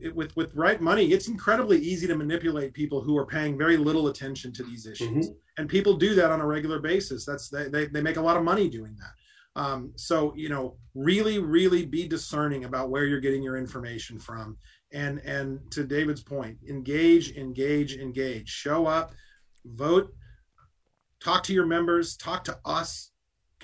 [0.00, 3.76] It, with with right money, it's incredibly easy to manipulate people who are paying very
[3.76, 5.58] little attention to these issues, mm-hmm.
[5.58, 7.26] and people do that on a regular basis.
[7.26, 9.60] That's they, they, they make a lot of money doing that.
[9.60, 14.56] Um, so you know, really, really be discerning about where you're getting your information from,
[14.92, 18.48] and and to David's point, engage, engage, engage.
[18.48, 19.12] Show up,
[19.64, 20.14] vote,
[21.20, 23.10] talk to your members, talk to us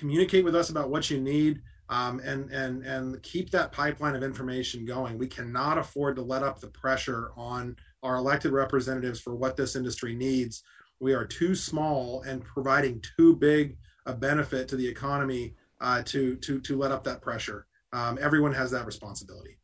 [0.01, 4.23] communicate with us about what you need um, and and and keep that pipeline of
[4.23, 5.17] information going.
[5.19, 9.75] We cannot afford to let up the pressure on our elected representatives for what this
[9.75, 10.63] industry needs.
[10.99, 13.77] We are too small and providing too big
[14.07, 17.67] a benefit to the economy uh, to to to let up that pressure.
[17.93, 19.59] Um, everyone has that responsibility.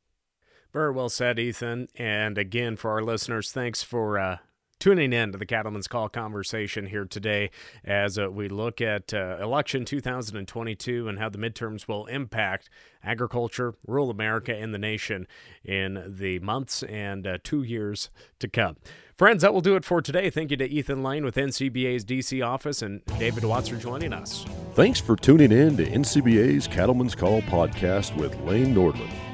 [0.72, 1.88] Very well said, Ethan.
[1.96, 4.38] And again, for our listeners, thanks for uh,
[4.80, 7.49] tuning in to the Cattleman's Call conversation here today
[7.84, 12.69] as uh, we look at uh, election 2022 and how the midterms will impact
[13.03, 15.28] agriculture, rural America, and the nation
[15.63, 18.09] in the months and uh, two years
[18.39, 18.78] to come.
[19.17, 20.30] Friends, that will do it for today.
[20.30, 24.45] Thank you to Ethan Lane with NCBA's DC office and David Watts for joining us.
[24.75, 29.26] Thanks for tuning in to NCBA's Cattleman's Call podcast with Lane Nordlund.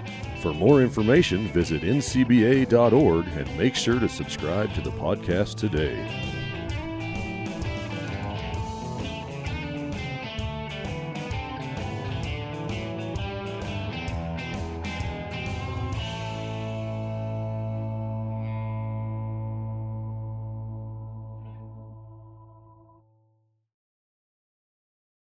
[0.43, 6.32] For more information, visit ncba.org and make sure to subscribe to the podcast today.